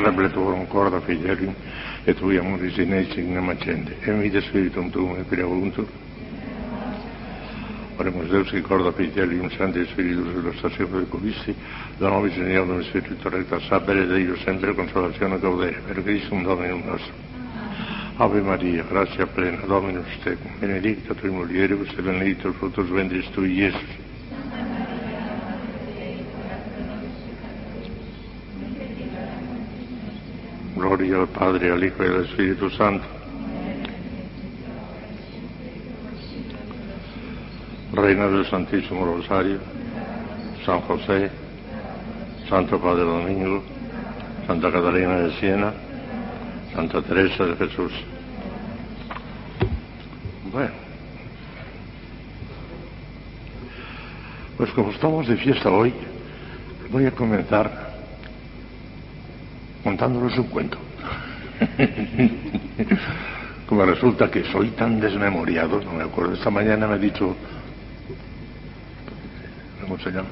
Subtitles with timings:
[0.00, 1.54] l'ablator concorda figerium
[2.04, 3.96] et tui amoris in eis signum accende.
[4.00, 5.86] E vita spiritum tuum et preavoluntur.
[7.96, 11.54] Oremos Deus che corda figerium santi spiritus dello stazione dei colisti,
[11.98, 16.42] da nobis in eo del spiritu recta, sapere Deio sempre consolazione gaudere, per Cristo un
[16.42, 17.12] Dominum nostro.
[18.16, 24.09] Ave Maria, grazia plena, Dominus tecum, benedicta tui mulieribus e il fructus ventris tui, Gesù.
[30.80, 33.04] Gloria al Padre, al Hijo y al Espíritu Santo.
[37.92, 39.58] Reina del Santísimo Rosario,
[40.64, 41.30] San José,
[42.48, 43.62] Santo Padre Domingo,
[44.46, 45.74] Santa Catalina de Siena,
[46.74, 47.92] Santa Teresa de Jesús.
[50.50, 50.72] Bueno,
[54.56, 55.92] pues como estamos de fiesta hoy,
[56.90, 57.89] voy a comenzar
[59.82, 60.78] contándoles un cuento.
[63.66, 67.36] Como resulta que soy tan desmemoriado, no me acuerdo, esta mañana me ha dicho,
[69.80, 70.28] ¿cómo se llama?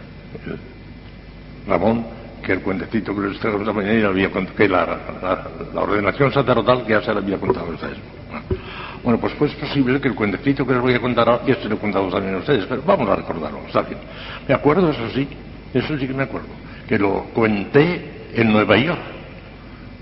[1.68, 2.04] Ramón,
[2.42, 4.86] que el cuentecito que les traigo esta mañana ya había contado, que la,
[5.22, 7.98] la, la, ordenación sacerdotal que ya se le había contado a ustedes.
[9.04, 11.54] Bueno, pues pues es posible que el cuentecito que les voy a contar ahora, ya
[11.56, 13.98] se lo he contado también a ustedes, pero vamos a recordarlo, está bien.
[14.48, 15.28] Me acuerdo, eso sí,
[15.72, 16.48] eso sí que me acuerdo,
[16.88, 19.17] que lo cuenté en Nueva York.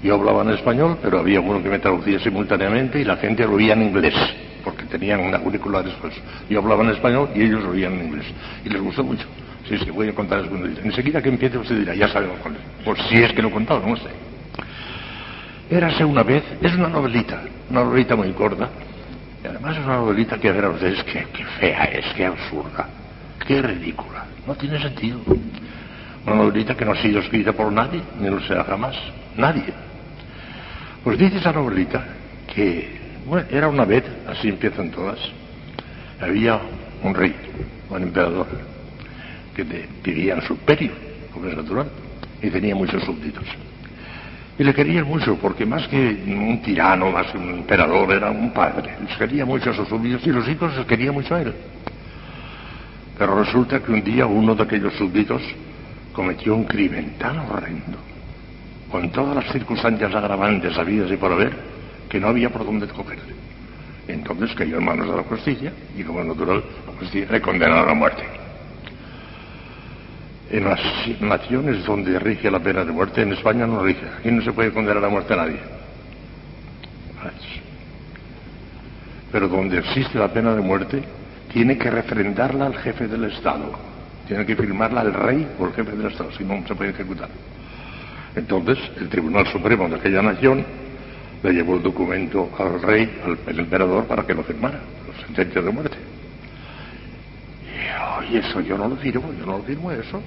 [0.07, 3.55] Yo hablaba en español, pero había uno que me traducía simultáneamente y la gente lo
[3.55, 4.15] oía en inglés,
[4.63, 6.15] porque tenían auriculares pues.
[6.49, 8.27] Yo hablaba en español y ellos lo oían en inglés.
[8.65, 9.27] Y les gustó mucho.
[9.69, 10.51] Sí, sí, voy a contar eso.
[10.85, 12.85] Enseguida que empiece usted dirá, ya sabemos cuál es.
[12.85, 14.11] Por si es que lo he contado, no sé.
[15.69, 18.69] Érase una vez, es una novelita, una novelita muy corta.
[19.43, 22.27] Y además es una novelita que a ver a ustedes que, que fea es, que
[22.27, 22.89] absurda,
[23.45, 24.25] qué ridícula.
[24.47, 25.19] No tiene sentido.
[26.25, 28.95] Una novelita que no ha sido escrita por nadie, ni lo será jamás.
[29.37, 29.86] Nadie.
[31.07, 32.05] Pues dice esa novelita
[32.53, 35.21] que, bueno, era una vez, así empiezan todas,
[36.21, 36.59] había
[37.01, 37.33] un rey,
[37.89, 38.49] un emperador,
[39.55, 40.91] que vivía en su imperio,
[41.33, 41.87] como es natural,
[42.43, 43.45] y tenía muchos súbditos.
[44.59, 48.51] Y le querían mucho, porque más que un tirano, más que un emperador, era un
[48.51, 48.97] padre.
[49.07, 51.55] Les quería mucho a sus súbditos y los hijos les querían mucho a él.
[53.17, 55.41] Pero resulta que un día uno de aquellos súbditos
[56.13, 57.97] cometió un crimen tan horrendo,
[58.91, 61.53] con todas las circunstancias agravantes habidas y por haber,
[62.09, 63.35] que no había por dónde cogerle.
[64.09, 67.77] Entonces cayó en manos de la justicia y, como es natural, la justicia le condenó
[67.77, 68.23] a muerte.
[70.51, 70.81] En las
[71.21, 74.07] naciones donde rige la pena de muerte, en España no rige.
[74.19, 75.59] Aquí no se puede condenar a muerte a nadie.
[79.33, 81.03] Pero donde existe la pena de muerte,
[81.53, 83.73] tiene que refrendarla al jefe del Estado.
[84.29, 87.29] Tiene que firmarla el rey o el jefe del Estado, si no se puede ejecutar.
[88.37, 90.65] Entonces, el Tribunal Supremo de aquella nación
[91.43, 95.71] le llevó el documento al rey, al emperador, para que lo firmara, la sentencia de
[95.71, 95.97] muerte.
[98.31, 100.21] Y eso yo no lo firmo, yo no lo firmo eso.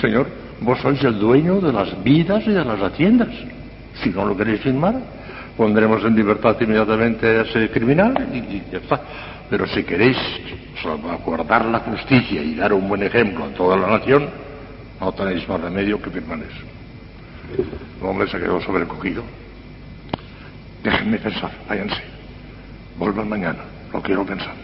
[0.00, 0.26] Señor,
[0.60, 3.28] vos sois el dueño de las vidas y de las haciendas.
[4.02, 4.94] Si no lo queréis firmar,
[5.56, 9.00] pondremos en libertad inmediatamente a ese criminal y, y ya está.
[9.48, 10.16] Pero si queréis
[10.82, 14.28] salvaguardar la justicia y dar un buen ejemplo a toda la nación,
[15.00, 16.66] no tenéis más remedio que firmar eso.
[18.00, 19.22] El hombre se quedó sobrecogido.
[20.82, 22.02] Déjenme pensar, váyanse.
[22.98, 23.60] Vuelvan mañana,
[23.92, 24.54] lo quiero pensar.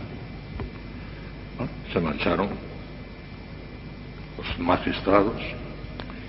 [1.58, 1.68] ¿No?
[1.92, 2.48] Se marcharon
[4.36, 5.40] los magistrados,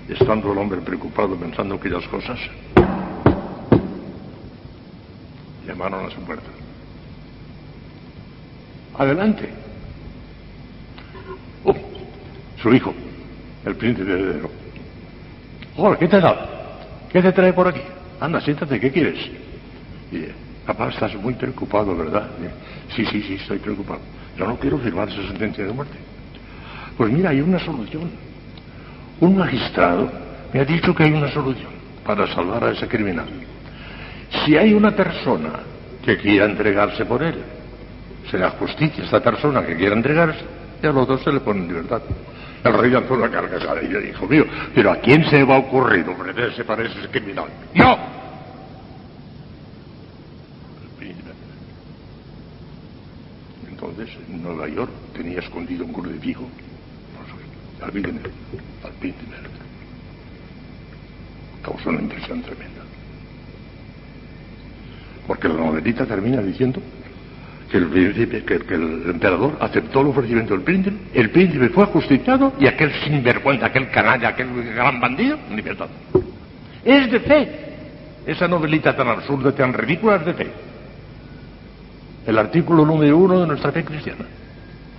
[0.08, 2.38] estando el hombre preocupado pensando aquellas cosas,
[5.66, 6.48] llamaron a su puerta.
[8.98, 9.50] Adelante.
[11.64, 11.74] Oh,
[12.62, 12.94] su hijo,
[13.66, 14.50] el príncipe heredero.
[15.76, 16.36] Hola, ¿qué te da?
[17.12, 17.80] ¿Qué te trae por aquí?
[18.20, 19.18] Anda, siéntate, ¿qué quieres?
[20.12, 20.24] Y,
[20.66, 22.28] papá, estás muy preocupado, ¿verdad?
[22.94, 24.00] Sí, sí, sí, estoy preocupado.
[24.38, 25.96] Yo no quiero firmar esa sentencia de muerte.
[26.96, 28.10] Pues mira, hay una solución.
[29.20, 30.10] Un magistrado
[30.52, 31.70] me ha dicho que hay una solución
[32.04, 33.26] para salvar a ese criminal.
[34.44, 35.50] Si hay una persona
[36.04, 37.42] que quiera entregarse por él,
[38.30, 40.44] será justicia esta persona que quiera entregarse
[40.82, 42.02] y al otro se le pone en libertad.
[42.66, 45.58] El rey lanzó una carcajada y yo dijo, mío, pero ¿a quién se va a
[45.58, 47.46] ocurrir ofrecerse para ese criminal?
[47.74, 47.96] ¡Yo!
[53.68, 56.48] Entonces, en Nueva York tenía escondido un crucifijo.
[57.82, 58.30] Al príncipe,
[58.82, 59.36] al príncipe.
[61.62, 62.82] Causó una impresión tremenda.
[65.26, 66.80] Porque la novelita termina diciendo
[67.70, 72.52] que el príncipe, que, el emperador aceptó el ofrecimiento del príncipe, el príncipe fue ajusticiado
[72.60, 75.88] y aquel sinvergüenza, aquel canalla, aquel gran bandido, libertad.
[76.84, 77.48] Es de fe.
[78.26, 80.46] Esa novelita tan absurda, tan ridícula, es de fe.
[82.26, 84.24] El artículo número uno de nuestra fe cristiana.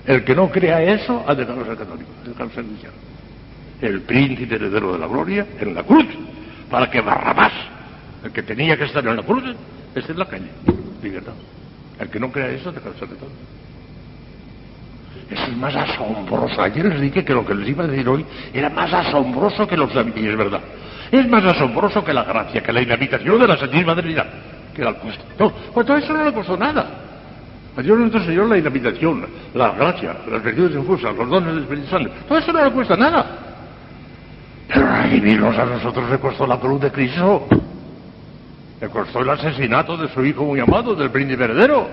[0.05, 2.95] El que no crea eso ha dejado de ser católico, ha dejado cristiano.
[3.81, 6.05] El príncipe heredero de la gloria en la cruz,
[6.69, 7.53] para que Barrabás,
[8.23, 9.43] el que tenía que estar en la cruz,
[9.93, 10.49] esté en la calle.
[11.03, 11.33] Libertad.
[11.99, 13.29] El que no crea eso, deja de ser todo.
[15.29, 16.61] Eso es más asombroso.
[16.61, 19.75] Ayer les dije que lo que les iba a decir hoy era más asombroso que
[19.75, 20.61] los y es verdad.
[21.11, 24.25] Es más asombroso que la gracia, que la inhabitación de la Santísima Trinidad,
[24.73, 25.23] que la cuesta.
[25.39, 26.85] No, pues todo eso no le costó nada.
[27.75, 31.87] A Dios nuestro Señor la inhabitación, la gracia, las virtudes infusas, los dones del Espíritu
[31.89, 33.25] Santo, todo eso no le cuesta nada.
[34.67, 37.47] Pero redimirnos a nosotros le costó la cruz de Cristo.
[38.79, 41.87] Le costó el asesinato de su hijo muy amado, del príncipe heredero.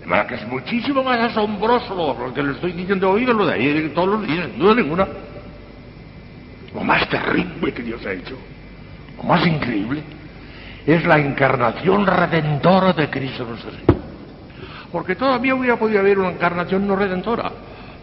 [0.00, 3.46] De manera que es muchísimo más asombroso lo que le estoy diciendo hoy de lo
[3.46, 5.08] de ahí todos los días, sin duda ninguna.
[6.74, 8.36] Lo más terrible que Dios ha hecho,
[9.16, 10.02] lo más increíble,
[10.86, 13.96] es la encarnación redentora de Cristo nuestro Señor.
[14.92, 17.50] Porque todavía hubiera podido haber una encarnación no redentora.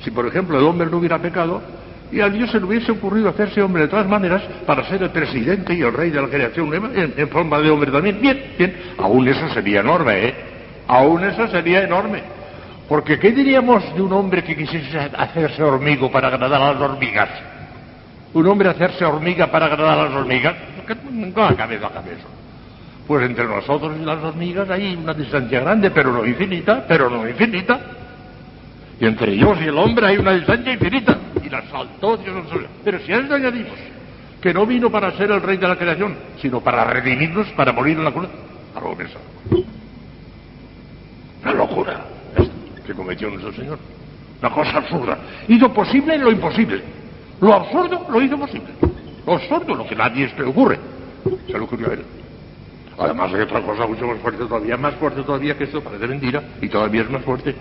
[0.03, 1.61] Si, por ejemplo, el hombre no hubiera pecado
[2.11, 5.09] y a Dios se le hubiese ocurrido hacerse hombre de todas maneras para ser el
[5.11, 8.19] presidente y el rey de la creación en, en forma de hombre también.
[8.21, 10.35] Bien, bien, aún eso sería enorme, ¿eh?
[10.87, 12.21] Aún eso sería enorme.
[12.89, 17.29] Porque ¿qué diríamos de un hombre que quisiese hacerse hormigo para agradar a las hormigas?
[18.33, 22.27] Un hombre hacerse hormiga para agradar a las hormigas, acabe, no acabe eso.
[23.07, 27.27] Pues entre nosotros y las hormigas hay una distancia grande, pero no infinita, pero no
[27.27, 27.79] infinita.
[29.01, 31.17] Y entre ellos y el hombre hay una distancia infinita.
[31.43, 32.35] Y la saltó Dios
[32.83, 33.73] Pero si a esto añadimos
[34.39, 37.97] que no vino para ser el rey de la creación, sino para redimirnos, para morir
[37.97, 38.27] en la cruz,
[38.75, 38.95] algo.
[41.41, 42.05] Una locura
[42.85, 43.79] que cometió nuestro Señor.
[44.39, 45.17] Una cosa absurda.
[45.47, 46.83] Hizo posible lo imposible.
[47.41, 48.69] Lo absurdo lo hizo posible.
[49.25, 50.79] Lo absurdo, lo que nadie se ocurre.
[51.47, 52.03] Se le ocurrió a él.
[52.99, 56.43] Además hay otra cosa mucho más fuerte todavía, más fuerte todavía que esto, parece mentira,
[56.61, 57.55] y todavía es más fuerte.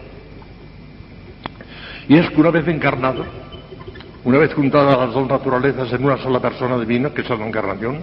[2.11, 3.25] Y es que una vez encarnado,
[4.25, 7.99] una vez juntadas las dos naturalezas en una sola persona divina, que es la encarnación,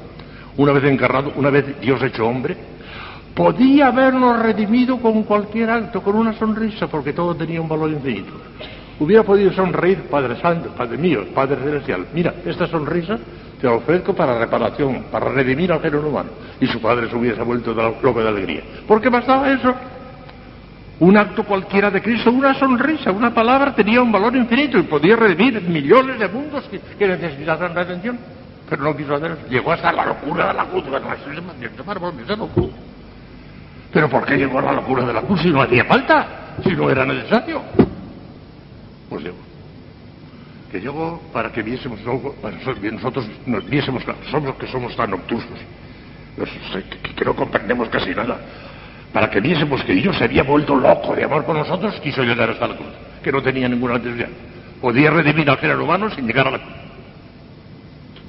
[0.56, 2.56] una vez encarnado, una vez Dios hecho hombre,
[3.36, 8.32] podía habernos redimido con cualquier acto, con una sonrisa, porque todo tenía un valor infinito.
[8.98, 12.06] Hubiera podido sonreír, Padre Santo, Padre mío, Padre Celestial.
[12.14, 13.20] Mira, esta sonrisa
[13.60, 16.30] te la ofrezco para reparación, para redimir al género humano.
[16.62, 18.62] Y su padre se hubiese vuelto loco de alegría.
[18.88, 19.76] ¿Por qué bastaba eso?
[21.00, 25.16] Un acto cualquiera de Cristo, una sonrisa, una palabra tenía un valor infinito y podía
[25.16, 28.18] redimir millones de mundos que, que necesitaban redención.
[28.70, 29.48] Pero no quiso hacer eso.
[29.50, 30.84] Llegó hasta la locura de la cruz.
[33.94, 36.56] Pero ¿por qué llegó a la locura de la cruz si no hacía falta?
[36.64, 37.62] Si no era necesario.
[39.08, 39.38] Pues llegó.
[40.72, 45.48] Que llegó para que viésemos que nosotros nos viésemos, somos que somos tan obtusos,
[46.36, 48.38] que, que no comprendemos casi nada.
[49.14, 52.50] Para que viésemos que Dios se había vuelto loco de amor por nosotros, quiso llegar
[52.50, 52.94] hasta la cruz,
[53.24, 54.30] que no tenía ninguna necesidad.
[54.82, 56.74] Podía redimir al género humano sin llegar a la cruz.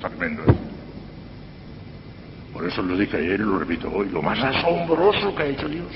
[0.00, 0.42] Tremendo.
[0.42, 0.54] ¿eh?
[2.52, 4.08] Por eso lo dije ayer y lo repito hoy.
[4.10, 5.86] Lo más asombroso que ha hecho Dios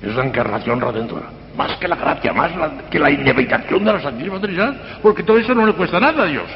[0.00, 1.30] es la encarnación redentora.
[1.56, 2.52] Más que la gracia, más
[2.90, 5.00] que la inevitación de la Santísima Trinidad.
[5.02, 6.46] Porque todo eso no le cuesta nada a Dios.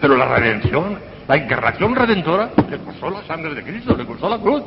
[0.00, 4.38] Pero la redención, la encarnación redentora, le costó la sangre de Cristo, le costó la
[4.38, 4.62] cruz.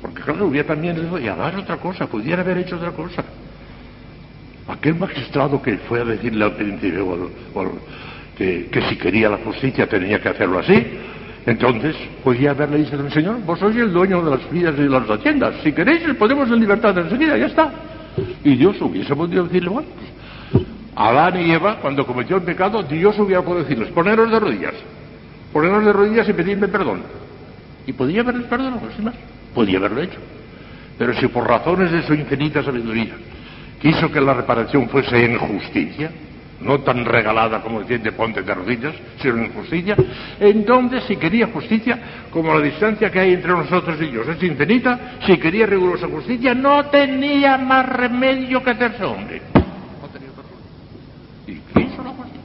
[0.00, 3.24] Porque claro, hubiera también y además otra cosa, pudiera haber hecho otra cosa.
[4.68, 7.02] Aquel magistrado que fue a decirle al príncipe
[8.36, 10.86] que, que si quería la justicia tenía que hacerlo así,
[11.48, 14.88] entonces, podía haberle dicho al Señor, vos sois el dueño de las vidas y de
[14.90, 15.54] las haciendas.
[15.62, 17.72] Si queréis, podemos en libertad enseguida, ya está.
[18.44, 19.88] Y Dios hubiese podido decirle, bueno,
[20.52, 20.64] pues,
[20.94, 24.74] Adán y Eva, cuando cometió el pecado, Dios hubiera podido decirles, poneros de rodillas,
[25.50, 27.00] poneros de rodillas y pedirme perdón.
[27.86, 29.14] Y podía haberles perdonado, sin más.
[29.54, 30.18] Podía haberlo hecho.
[30.98, 33.14] Pero si por razones de su infinita sabiduría
[33.80, 36.10] quiso que la reparación fuese en justicia,
[36.60, 39.96] no tan regalada como decir de ponte de rodillas, sino en justicia,
[40.40, 41.98] entonces si quería justicia,
[42.30, 46.54] como la distancia que hay entre nosotros y Dios es infinita, si quería rigurosa justicia,
[46.54, 49.40] no tenía más remedio que hacerse hombre.
[49.54, 50.28] No tenía
[51.46, 52.42] ¿Y hizo la justicia?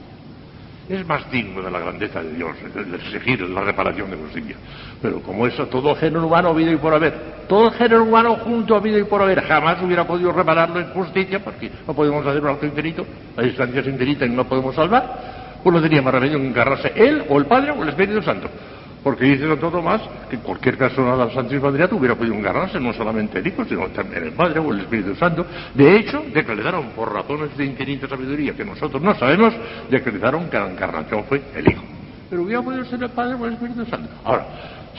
[0.88, 4.56] Es más digno de la grandeza de Dios, de exigir la reparación de justicia.
[5.00, 7.14] Pero como eso, todo el género humano ha habido y por haber,
[7.48, 10.90] todo el género humano junto ha habido y por haber, jamás hubiera podido repararlo en
[10.90, 14.74] justicia, porque no podemos hacer un acto infinito, la distancia es infinita y no podemos
[14.74, 18.20] salvar, pues no tenía más remedio que encargarse él o el Padre o el Espíritu
[18.20, 18.50] Santo.
[19.04, 23.38] Porque dice Santo Tomás que cualquier caso la Santísima Trinidad hubiera podido encarnarse no solamente
[23.38, 25.44] el Hijo, sino también el Padre o el Espíritu Santo.
[25.74, 29.52] De hecho, decretaron por razones de infinita sabiduría que nosotros no sabemos,
[29.90, 31.84] decretaron que la encarnación fue el Hijo.
[32.30, 34.08] Pero hubiera podido ser el Padre o el Espíritu Santo.
[34.24, 34.46] Ahora,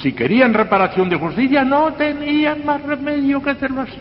[0.03, 3.97] si querían reparación de justicia, no tenían más remedio que hacerlo así.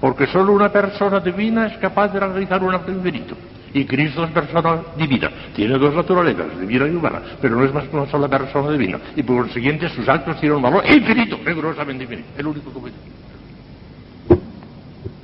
[0.00, 3.36] Porque solo una persona divina es capaz de realizar un acto infinito.
[3.74, 5.30] Y Cristo es persona divina.
[5.54, 8.98] Tiene dos naturalezas, divina y humana, pero no es más que una sola persona divina.
[9.16, 12.28] Y por consiguiente sus actos tienen un valor infinito, rigurosamente infinito.
[12.36, 12.94] El único que puede.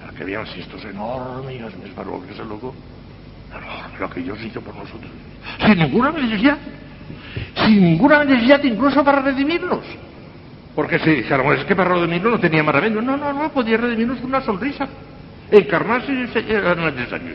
[0.01, 2.75] Para que vean si esto es enorme y es valor que es el loco.
[4.01, 5.11] Lo que Dios hizo por nosotros.
[5.67, 6.59] Sin ninguna necesidad.
[7.67, 9.85] Sin ninguna necesidad incluso para redimirnos.
[10.75, 12.91] Porque si dijéramos, es que para redimirnos no tenía más.
[12.91, 14.89] No, no, no, podía redimirnos con una sonrisa.
[15.51, 16.13] Encarnarse
[16.49, 17.35] era necesario.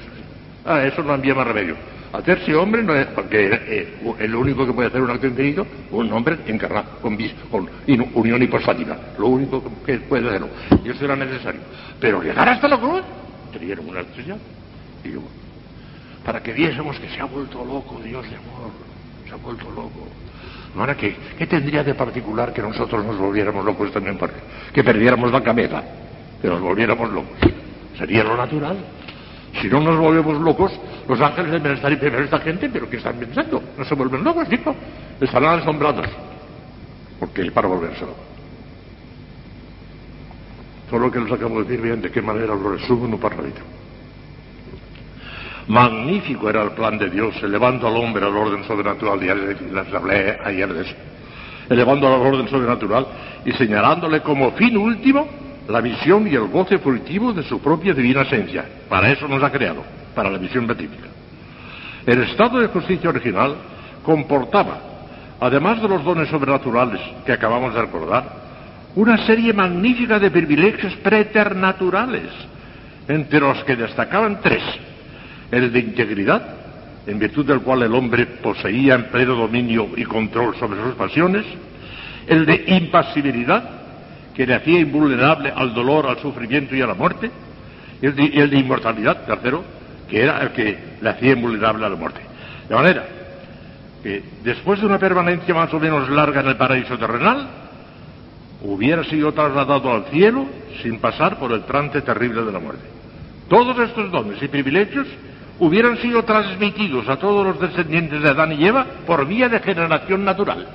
[0.65, 1.75] Ah, eso no había más remedio.
[2.13, 5.65] Hacerse hombre no es, porque eh, es lo único que puede hacer un acto infinito,
[5.91, 7.17] un hombre encarnado, con,
[7.49, 7.69] con
[8.13, 8.97] unión hipostática.
[9.17, 10.49] Lo único que puede hacerlo.
[10.85, 11.61] Y eso era necesario.
[11.99, 13.01] Pero llegar hasta la cruz,
[13.51, 14.37] tenían una necesidad.
[15.03, 15.21] Y yo,
[16.23, 18.71] para que viésemos que se ha vuelto loco Dios de amor,
[19.27, 20.07] se ha vuelto loco.
[20.77, 24.17] Ahora, ¿qué, ¿qué tendría de particular que nosotros nos volviéramos locos también?
[24.17, 24.37] Porque,
[24.71, 25.83] que perdiéramos la cabeza,
[26.41, 27.37] que nos volviéramos locos.
[27.97, 28.77] Sería lo natural.
[29.61, 30.71] Si no nos volvemos locos,
[31.07, 33.61] los ángeles deben estar y primero esta gente, pero ¿qué están pensando?
[33.77, 34.75] No se vuelven locos, dijo.
[35.21, 36.07] Estarán asombrados.
[37.19, 38.25] Porque para volverse locos.
[40.89, 43.19] Todo lo que les acabo de decir, bien, de qué manera lo resumo en un
[43.19, 43.61] parradito.
[45.67, 50.37] Magnífico era el plan de Dios, elevando al hombre al orden sobrenatural, ya les hablé
[50.43, 50.95] ayer de eso,
[51.69, 53.07] elevando al orden sobrenatural
[53.45, 55.27] y señalándole como fin último
[55.67, 58.65] la visión y el goce fruitivo de su propia divina esencia.
[58.89, 61.07] Para eso nos ha creado, para la visión beatífica.
[62.05, 63.55] El estado de justicia original
[64.03, 64.79] comportaba,
[65.39, 68.43] además de los dones sobrenaturales que acabamos de recordar,
[68.95, 72.29] una serie magnífica de privilegios preternaturales,
[73.07, 74.61] entre los que destacaban tres
[75.53, 76.41] el de integridad,
[77.05, 81.45] en virtud del cual el hombre poseía en pleno dominio y control sobre sus pasiones,
[82.27, 83.82] el de impasibilidad,
[84.33, 87.29] que le hacía invulnerable al dolor, al sufrimiento y a la muerte,
[88.01, 89.63] y el de, inmortalidad, tercero,
[90.09, 92.21] que era el que le hacía invulnerable a la muerte.
[92.67, 93.05] De manera
[94.01, 97.47] que después de una permanencia más o menos larga en el paraíso terrenal,
[98.63, 100.45] hubiera sido trasladado al cielo
[100.81, 102.83] sin pasar por el trance terrible de la muerte.
[103.47, 105.07] Todos estos dones y privilegios
[105.59, 110.25] hubieran sido transmitidos a todos los descendientes de Adán y Eva por vía de generación
[110.25, 110.67] natural.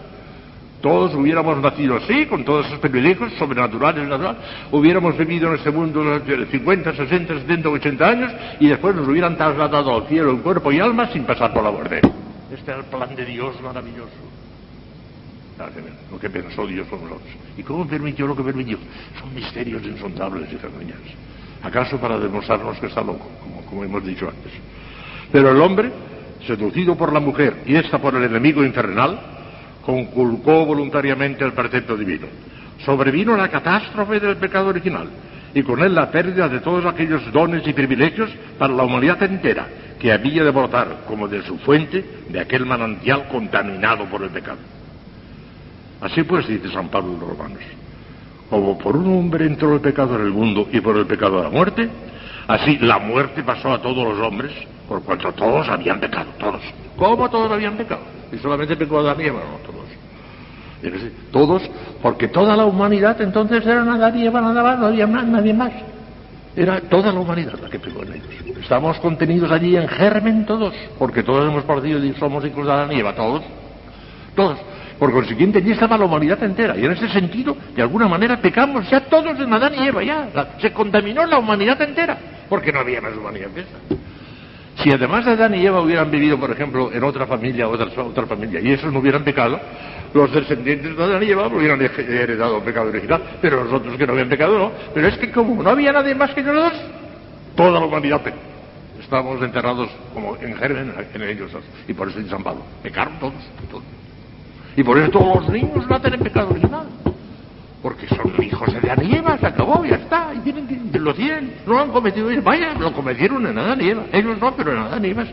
[0.81, 4.37] Todos hubiéramos nacido así, con todos esos privilegios sobrenaturales, natural,
[4.71, 6.21] hubiéramos vivido en este mundo
[6.51, 10.79] 50, 60, 70, 80 años y después nos hubieran trasladado al cielo en cuerpo y
[10.79, 12.01] alma sin pasar por la muerte.
[12.53, 14.29] Este es el plan de Dios maravilloso.
[16.13, 17.29] Lo que pensó Dios con nosotros.
[17.57, 18.79] ¿Y cómo permitió lo que permitió?
[19.21, 21.13] Son misterios insondables y fenomenales.
[21.63, 23.29] ¿Acaso para demostrarnos que está loco,
[23.69, 24.53] como, hemos dicho antes?
[25.33, 25.91] Pero el hombre,
[26.47, 29.38] seducido por la mujer y ésta por el enemigo infernal,
[29.89, 32.27] conculcó voluntariamente el precepto divino.
[32.85, 35.09] Sobrevino la catástrofe del pecado original
[35.55, 38.29] y con él la pérdida de todos aquellos dones y privilegios
[38.59, 39.67] para la humanidad entera
[39.99, 44.59] que había de brotar como de su fuente de aquel manantial contaminado por el pecado.
[46.03, 47.63] Así pues dice San Pablo en los Romanos
[48.51, 51.49] como por un hombre entró el pecado en el mundo y por el pecado la
[51.49, 51.89] muerte,
[52.47, 54.53] así la muerte pasó a todos los hombres,
[54.87, 56.63] por cuanto todos habían pecado, todos.
[56.97, 58.01] ¿Cómo todos habían pecado?
[58.33, 59.78] Y solamente pecó Adán y Eva, no,
[61.33, 61.63] todos.
[62.03, 65.73] Porque toda la humanidad entonces era más, no había nadie más.
[66.57, 68.59] Era toda la humanidad la que pecó en ellos.
[68.61, 72.93] Estamos contenidos allí en germen todos, porque todos hemos partido y somos hijos de Adán
[72.93, 73.43] y Eva, todos.
[74.35, 74.59] Todos.
[74.99, 76.77] Por consiguiente, allí estaba la humanidad entera.
[76.77, 80.29] Y en ese sentido, de alguna manera, pecamos ya todos en Adán y Eva, ya.
[80.61, 82.19] se contaminó la humanidad entera,
[82.49, 83.79] porque no había más humanidad que esa.
[84.83, 88.27] Si además de Adán y Eva hubieran vivido, por ejemplo, en otra familia, otra, otra
[88.27, 89.61] familia, y esos no hubieran pecado,
[90.15, 94.13] los descendientes de Adán y Eva hubieran heredado pecado original, pero los otros que no
[94.13, 94.73] habían pecado no.
[94.95, 96.73] Pero es que como no había nadie más que ellos dos,
[97.57, 98.39] toda la humanidad pecó.
[99.01, 101.51] Estábamos enterrados como en germen en ellos.
[101.87, 103.35] Y por eso dice San Pablo, pecaron todos.
[104.77, 106.87] Y por eso todos los niños nacen en pecado original.
[107.83, 110.33] Porque son hijos de Adán y Eva, se acabó, ya está.
[110.35, 112.45] Y tienen lo tienen, no lo han cometido ellos.
[112.45, 114.05] Vaya, lo cometieron en Adán y Eva.
[114.13, 115.25] Ellos no, pero en Adán y Eva.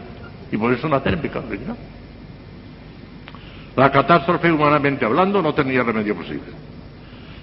[0.51, 1.75] Y por eso nacen en pecado original.
[3.75, 6.51] La catástrofe, humanamente hablando, no tenía remedio posible.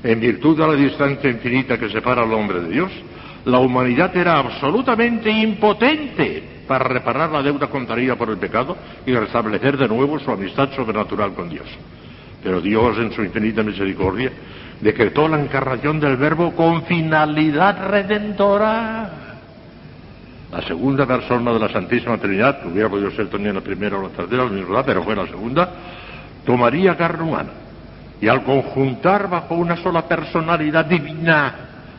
[0.02, 2.90] En virtud de la distancia infinita que separa al hombre de Dios,
[3.44, 9.76] la humanidad era absolutamente impotente para reparar la deuda contraída por el pecado y restablecer
[9.76, 11.66] de nuevo su amistad sobrenatural con Dios.
[12.42, 14.32] Pero Dios, en su infinita misericordia,
[14.80, 19.10] decretó la encarnación del Verbo con finalidad redentora.
[20.50, 24.02] La segunda persona de la Santísima Trinidad, que hubiera podido ser también la primera o
[24.02, 25.72] la tercera, la pero fue la segunda,
[26.44, 27.50] tomaría carne humana.
[28.20, 31.54] Y al conjuntar bajo una sola personalidad divina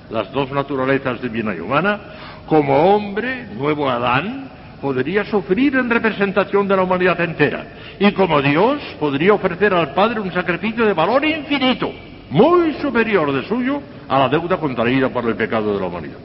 [0.10, 2.00] las dos naturalezas divina y humana,
[2.48, 4.50] como hombre, nuevo Adán,
[4.82, 7.66] podría sufrir en representación de la humanidad entera.
[8.00, 11.92] Y como Dios podría ofrecer al Padre un sacrificio de valor infinito,
[12.30, 16.20] muy superior de suyo a la deuda contraída por el pecado de la humanidad.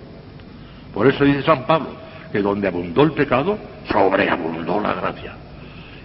[0.92, 3.58] Por eso dice San Pablo que donde abundó el pecado,
[3.90, 5.34] sobreabundó la gracia.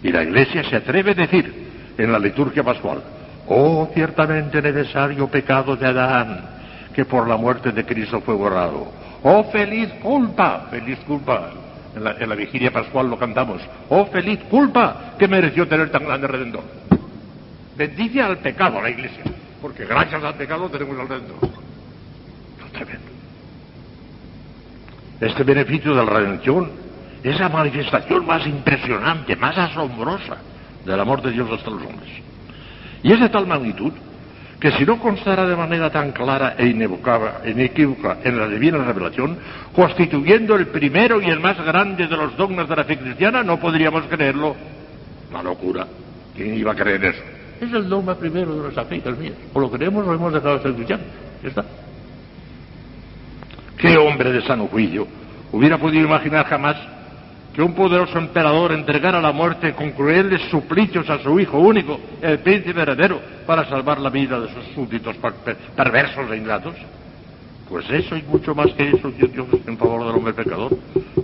[0.02, 1.63] Y la Iglesia se atreve a decir
[1.98, 3.02] en la liturgia pascual,
[3.48, 6.42] oh ciertamente necesario pecado de Adán,
[6.94, 8.92] que por la muerte de Cristo fue borrado.
[9.24, 11.52] Oh feliz culpa, feliz culpa,
[11.96, 13.62] en la, vigilia pascual lo cantamos.
[13.90, 16.64] Oh, feliz culpa que mereció tener tan grande redentor.
[17.78, 19.24] Bendice al pecado la iglesia,
[19.62, 21.50] porque gracias al pecado tenemos al redentor.
[22.72, 23.08] tremendo.
[25.22, 26.72] Este beneficio de la redención
[27.24, 30.38] es la manifestación más impresionante, más asombrosa
[30.86, 32.10] del amor de Dios hasta los hombres.
[33.02, 33.92] Y es de tal magnitud
[34.60, 39.38] que si no constara de manera tan clara e inequívoca en la divina revelación,
[39.76, 43.60] constituyendo el primero y el más grande de los dogmas de la fe cristiana, no
[43.60, 44.56] podríamos creerlo.
[45.32, 45.86] Una locura.
[46.34, 47.22] ¿Quién iba a creer eso?
[47.60, 49.34] Es el dogma primero de nuestra fe, mío.
[49.54, 51.06] O lo creemos o hemos dejado de ser cristianos.
[51.42, 51.66] Ya está.
[53.78, 55.06] ¿Qué hombre de sano juicio
[55.52, 56.78] hubiera podido imaginar jamás
[57.54, 62.40] que un poderoso emperador entregara la muerte con crueles suplicios a su hijo único, el
[62.40, 65.16] príncipe heredero, para salvar la vida de sus súbditos
[65.76, 66.76] perversos e ingratos?
[67.70, 70.78] Pues eso y mucho más que eso Dios en favor del hombre pecador.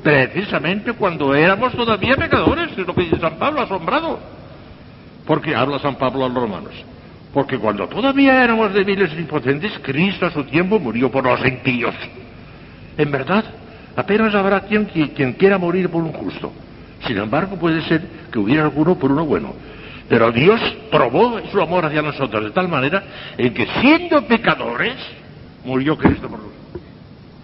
[0.03, 4.19] Precisamente cuando éramos todavía pecadores, es lo que dice San Pablo, asombrado.
[5.25, 6.73] Porque habla San Pablo a los romanos.
[7.33, 11.93] Porque cuando todavía éramos débiles e impotentes, Cristo a su tiempo murió por los impíos.
[12.97, 13.45] En verdad,
[13.99, 14.85] Apenas habrá quien,
[15.33, 16.53] quiera morir por un justo.
[17.05, 18.01] Sin embargo, puede ser
[18.31, 19.53] que hubiera alguno por uno bueno.
[20.07, 23.03] Pero Dios probó su amor hacia nosotros de tal manera
[23.37, 24.95] en que siendo pecadores,
[25.65, 26.81] murió Cristo por nosotros.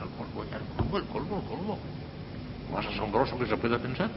[0.02, 1.80] El colmo, el colmo, el colmo,
[2.74, 4.10] Más asombroso que se pueda pensar.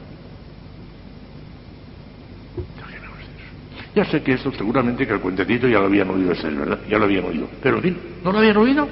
[3.93, 6.79] Ya sé que esto seguramente que el cuentecito ya lo habían oído ustedes, ¿verdad?
[6.87, 7.49] Ya lo habían oído.
[7.61, 8.87] Pero en ¿no lo habían oído?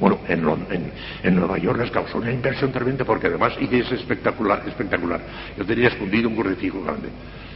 [0.00, 5.20] Bueno, en, Nueva York les causó una inversión tremenda porque además hice es espectacular, espectacular.
[5.56, 7.08] Yo tenía escondido un crucifijo grande.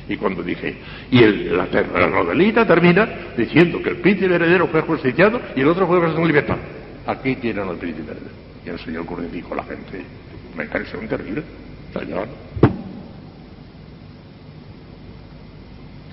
[0.08, 0.76] Y cuando dije,
[1.10, 1.66] y la,
[2.08, 6.26] novelita termina diciendo que el príncipe heredero fue justiciado y el otro fue puesto en
[6.26, 6.56] libertad.
[7.06, 8.34] Aquí tienen al príncipe heredero.
[8.64, 10.02] Y enseñó el crucifijo a la gente.
[10.54, 11.42] Una impresión terrible.
[11.92, 12.26] Señor.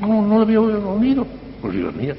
[0.02, 1.26] No, no lo había oído.
[1.62, 2.16] Pues Dios mío.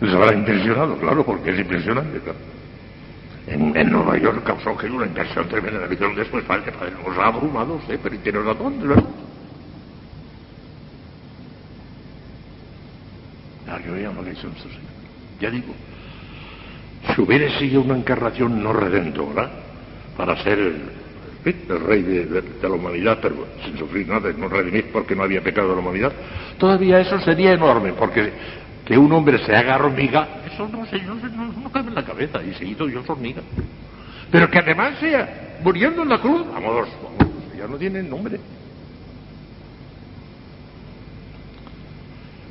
[0.00, 2.38] Les habrá impresionado, claro, porque es impresionante, claro.
[3.46, 5.80] En, Nueva York causó que una impresión tremenda.
[5.80, 7.94] La visión después parece que nos ha abrumado, ¿sí?
[8.02, 9.04] pero tiene razón, ¿verdad?
[13.68, 14.48] Ah, yo ya no le hice
[15.40, 15.72] Ya digo,
[17.14, 19.48] si hubiera sido una encarnación no redentora,
[20.16, 20.82] para ser el,
[21.44, 25.68] el rey de, la humanidad, pero sin sufrir nada, no redimir porque no había pecado
[25.68, 26.12] de la humanidad,
[26.58, 28.32] todavía eso sería enorme, porque
[28.86, 32.40] que un hombre se haga hormiga, eso no, señor, no, no cabe en la cabeza,
[32.42, 33.42] y seguido Dios hormiga.
[34.30, 38.38] Pero que además sea muriendo en la cruz, vamos, vamos ya no tiene nombre.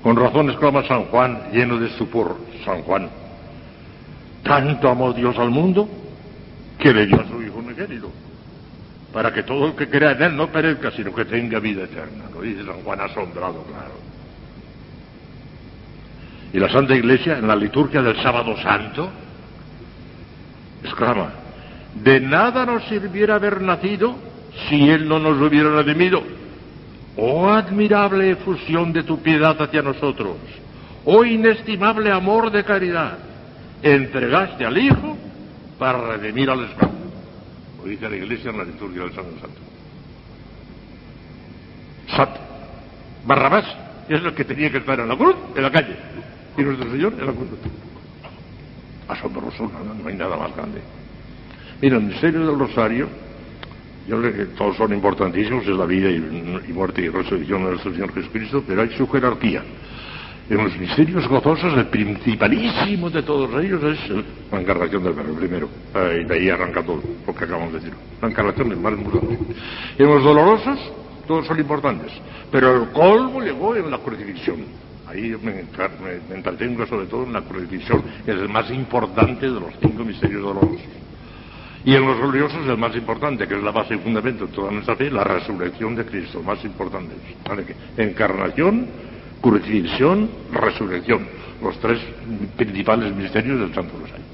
[0.04, 3.10] Con razón exclama San Juan, lleno de estupor, San Juan,
[4.44, 5.88] tanto amó Dios al mundo
[6.78, 8.12] que le dio a su Hijo unigénito,
[9.14, 12.26] para que todo el que crea en él no perezca, sino que tenga vida eterna.
[12.34, 14.15] Lo dice San Juan asombrado, claro.
[16.56, 19.12] Y la Santa Iglesia, en la liturgia del sábado santo,
[20.86, 21.34] exclama,
[21.96, 24.16] de nada nos sirviera haber nacido
[24.70, 26.24] si Él no nos hubiera redimido.
[27.18, 30.38] Oh admirable efusión de tu piedad hacia nosotros,
[31.04, 33.18] oh inestimable amor de caridad,
[33.84, 35.18] entregaste al Hijo
[35.78, 36.94] para redimir al esclavo.
[37.80, 39.60] Lo dice la Iglesia en la liturgia del Sábado Santo.
[42.16, 42.30] Sat,
[43.26, 43.66] Barrabás
[44.08, 45.98] es el que tenía que estar en la cruz, en la calle
[46.58, 47.50] y nuestro Señor en la cruz.
[49.08, 50.82] Asombroso, no, hay nada más grande.
[51.82, 53.08] Mira, el misterio del Rosario,
[54.08, 56.20] yo creo que todos son importantísimos, es la vida y,
[56.74, 59.64] muerte y resurrección de nuestro Señor Jesucristo, pero hay su jerarquía.
[60.48, 64.00] En los misterios gozosos, el principalísimo de todos ellos es
[64.52, 65.70] la encarnación del Verbo, primero.
[66.20, 67.94] y de ahí arranca todo lo acabamos de decir.
[68.22, 69.40] La encarnación es más importante.
[69.98, 70.80] En los dolorosos,
[71.28, 72.12] todos son importantes.
[72.52, 74.85] Pero el colmo llegó en la crucifixión
[75.16, 79.60] ahí me, me, entretengo sobre todo en la crucifixión, que es el más importante de
[79.60, 80.82] los cinco misterios dolorosos.
[81.86, 84.72] Y en los gloriosos el más importante, que es la base y fundamento de toda
[84.72, 87.14] nuestra fe, la resurrección de Cristo, más importante.
[87.48, 87.64] ¿vale?
[87.96, 88.88] Encarnación,
[89.40, 91.28] crucifixión, resurrección,
[91.62, 92.00] los tres
[92.58, 94.26] principales misterios del Santo Rosario.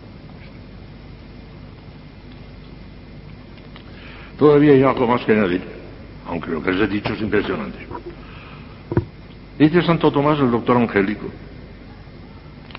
[4.39, 5.61] Todavía hay algo más que añadir,
[6.27, 7.85] aunque lo que les he dicho es impresionante.
[9.61, 11.27] Dice Santo Tomás, el doctor angélico,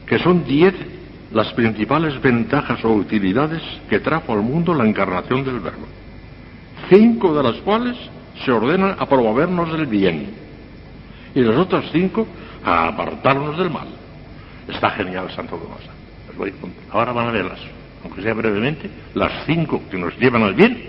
[0.05, 0.75] que son diez
[1.31, 5.87] las principales ventajas o utilidades que trajo al mundo la encarnación del Verbo,
[6.90, 7.97] cinco de las cuales
[8.45, 10.35] se ordenan a promovernos del bien
[11.37, 12.27] y las otras cinco
[12.64, 13.87] a apartarnos del mal.
[14.66, 16.53] Está genial Santo Tomás.
[16.90, 17.61] Ahora van a verlas,
[18.03, 20.83] aunque sea brevemente, las cinco que nos llevan al bien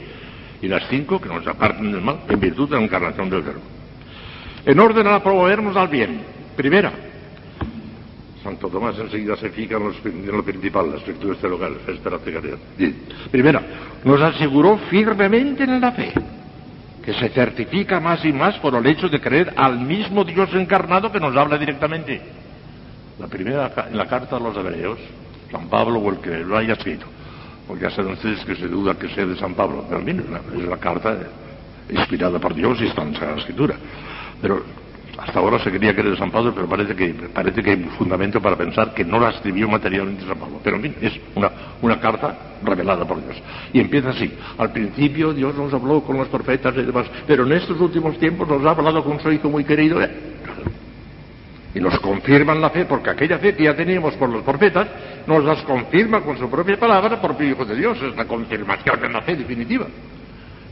[0.59, 3.82] y las cinco que nos aparten del mal en virtud de la encarnación del Verbo.
[4.65, 6.21] En orden a promovernos al bien.
[6.55, 6.91] Primera,
[8.43, 12.57] Santo Tomás enseguida se fija en, lo principal, las virtudes teologales, esperanza y caridad.
[13.31, 13.61] Primera,
[14.03, 16.13] nos aseguró firmemente en la fe,
[17.03, 21.09] que se certifica más y más por el hecho de creer al mismo Dios encarnado
[21.11, 22.21] que nos habla directamente.
[23.17, 24.99] La primera, en la carta a los hebreos,
[25.49, 27.05] San Pablo o el que lo haya escrito,
[27.65, 30.23] porque ya saben ustedes que se duda que sea de San Pablo, pero bien,
[30.57, 31.17] es la carta
[31.89, 33.75] inspirada por Dios y está en la Escritura.
[34.43, 34.61] Pero
[35.17, 37.77] hasta ahora se quería que era de San Pablo, pero parece que, parece que hay
[37.97, 40.59] fundamento para pensar que no la escribió materialmente San Pablo.
[40.61, 41.13] Pero en fin, es
[41.81, 43.37] una, carta revelada por Dios.
[43.71, 44.29] Y empieza así.
[44.57, 48.49] Al principio Dios nos habló con los profetas y demás, pero en estos últimos tiempos
[48.49, 49.97] nos ha hablado con su Hijo muy querido.
[51.73, 54.89] Y nos confirman la fe, porque aquella fe que ya teníamos por los profetas,
[55.25, 57.97] nos las confirma con su propia palabra el Hijo de Dios.
[58.01, 59.87] Es la confirmación de la fe definitiva.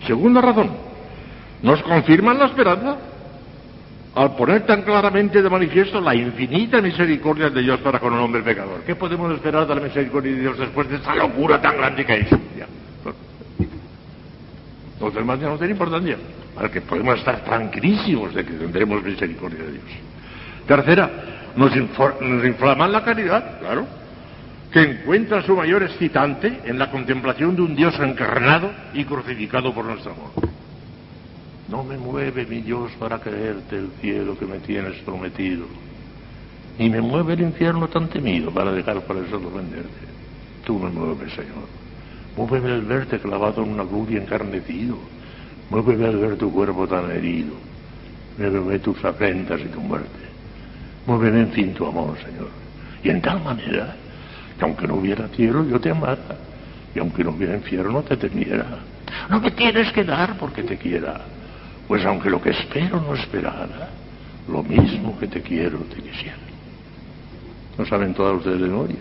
[0.06, 0.72] Segunda razón,
[1.64, 2.98] nos confirman la esperanza
[4.14, 8.42] al poner tan claramente de manifiesto la infinita misericordia de Dios para con un hombre
[8.42, 8.82] pecador.
[8.86, 12.14] ¿Qué podemos esperar de la misericordia de Dios después de esa locura tan grande que
[12.14, 12.28] hay?
[12.58, 12.68] Ya.
[15.00, 16.18] Los demás ya no tienen importancia,
[16.54, 19.86] para que podemos estar tranquilísimos de que tendremos misericordia de Dios.
[20.68, 21.10] Tercera,
[21.56, 23.88] nos, nos inflaman la caridad, claro,
[24.72, 29.86] que encuentra su mayor excitante en la contemplación de un Dios encarnado y crucificado por
[29.86, 30.61] nuestro amor.
[31.72, 35.66] No me mueve mi Dios para creerte el cielo que me tienes prometido.
[36.78, 39.88] Ni me mueve el infierno tan temido para dejar por eso venderte.
[40.66, 41.70] Tú me mueves, Señor.
[42.36, 44.98] Muéveme al verte clavado en una gloria encarnecido.
[45.70, 47.54] Muéveme al ver tu cuerpo tan herido.
[48.38, 50.10] Muéveme tus afrentas y tu muerte.
[51.08, 52.50] Muéveme en fin tu amor, Señor.
[53.02, 53.96] Y en tal manera
[54.60, 56.38] que aunque no hubiera cielo yo te amara.
[56.94, 58.80] Y aunque no hubiera infierno te temiera.
[59.30, 61.22] No me tienes que dar porque te quiera
[61.92, 63.90] pues aunque lo que espero no esperara,
[64.48, 66.38] lo mismo que te quiero te quisiera.
[67.78, 69.00] No saben todas ustedes de memoria.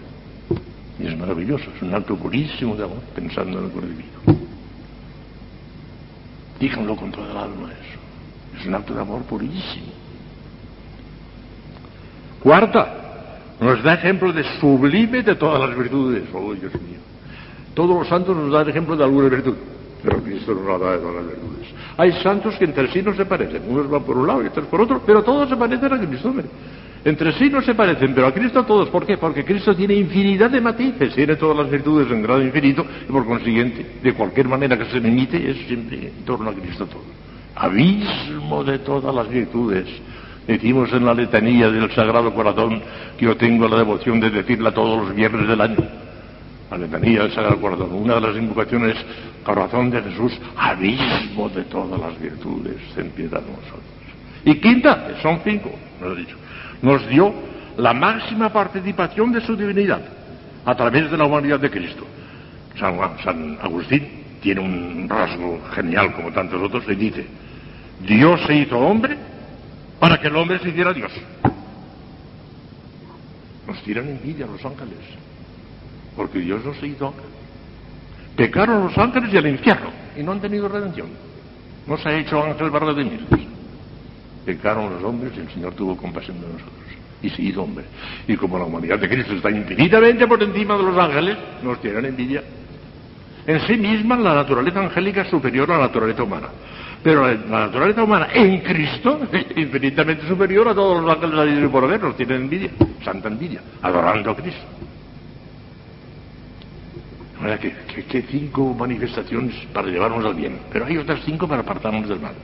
[0.98, 4.42] Y es maravilloso, es un acto purísimo de amor, pensando en el divino.
[6.59, 8.59] Díganlo con toda el alma eso.
[8.61, 9.92] Es un acto de amor purísimo.
[12.42, 16.24] Cuarta, nos da ejemplo de sublime de todas las virtudes.
[16.35, 16.98] Oh, Dios mío.
[17.72, 19.55] Todos los santos nos dan ejemplo de alguna virtud,
[20.02, 21.68] pero Cristo nos da de las virtudes.
[21.96, 23.62] Hay santos que entre sí no se parecen.
[23.68, 26.32] Unos van por un lado y otros por otro, pero todos se parecen a Cristo.
[27.04, 28.88] Entre sí no se parecen, pero a Cristo todos.
[28.90, 29.16] ¿Por qué?
[29.16, 33.26] Porque Cristo tiene infinidad de matices, tiene todas las virtudes en grado infinito y por
[33.26, 37.02] consiguiente, de cualquier manera que se imite, es siempre en torno a Cristo todo.
[37.56, 39.86] Abismo de todas las virtudes.
[40.46, 42.82] Decimos en la letanía del Sagrado Corazón
[43.18, 46.09] que yo tengo la devoción de decirla todos los viernes del año
[46.78, 47.92] letanía del Sagrado Corazón.
[47.92, 48.96] Una de las invocaciones,
[49.44, 53.83] corazón de Jesús, abismo de todas las virtudes, ten piedad de nosotros.
[54.44, 56.37] Y quinta, son cinco, nos, dicho,
[56.83, 57.33] nos dio
[57.76, 60.00] la máxima participación de su divinidad
[60.64, 62.06] a través de la humanidad de Cristo.
[62.78, 64.09] San, San Agustín
[64.40, 67.26] tiene un rasgo genial como tantos otros y dice,
[68.06, 69.16] Dios se hizo hombre
[69.98, 71.12] para que el hombre se hiciera Dios.
[73.66, 74.98] Nos tiran envidia los ángeles
[76.16, 77.14] porque Dios no se hizo.
[78.36, 81.08] Pecaron los ángeles y el infierno y no han tenido redención.
[81.86, 83.40] No se ha hecho ángel para redimirlos.
[84.44, 86.90] Pecaron los hombres y el Señor tuvo compasión de nosotros
[87.22, 87.84] y se hizo hombre.
[88.26, 92.06] Y como la humanidad de Cristo está infinitamente por encima de los ángeles, nos tienen
[92.06, 92.42] envidia.
[93.46, 96.48] En sí misma la naturaleza angélica es superior a la naturaleza humana.
[97.02, 101.84] Pero la naturaleza humana en Cristo es infinitamente superior a todos los ángeles de por
[101.84, 102.70] haber, nos tienen envidia,
[103.02, 104.62] santa envidia, adorando a Cristo.
[107.40, 112.35] ¿Qué cinco manifestaciones para llevarnos al bien, pero hay otras cinco para apartarnos del mal.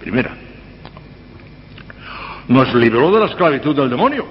[0.00, 0.34] Primera,
[2.48, 4.24] nos libró de la esclavitud del demonio.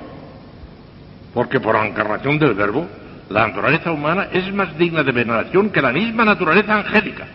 [1.34, 2.88] Porque por encarnación del verbo,
[3.30, 7.28] la naturaleza humana es más digna de veneración que la misma naturaleza angélica,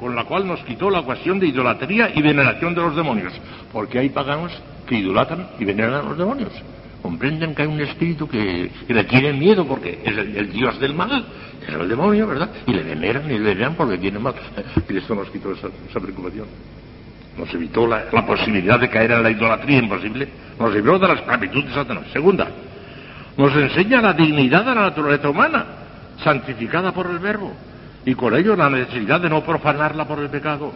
[0.00, 3.32] con la cual nos quitó la ocasión de idolatría y veneración de los demonios.
[3.72, 4.50] Porque hay paganos
[4.88, 6.52] que idolatran y veneran a los demonios.
[7.00, 11.24] Comprenden que hay un espíritu que, le tiene miedo porque es el, dios del mal,
[11.66, 12.50] es el demonio, ¿verdad?
[12.66, 14.34] Y le veneran y le veneran porque tiene mal.
[14.86, 15.68] Cristo nos quitó esa,
[16.00, 16.46] preocupación.
[17.38, 20.28] Nos evitó la, la, posibilidad de caer en la idolatría imposible.
[20.58, 22.04] Nos libró de la esclavitud de Satanás.
[22.12, 22.48] Segunda,
[23.36, 25.64] nos enseña la dignidad de la naturaleza humana,
[26.22, 27.52] santificada por el Verbo,
[28.04, 30.72] y con ello la necesidad de no profanarla por el pecado.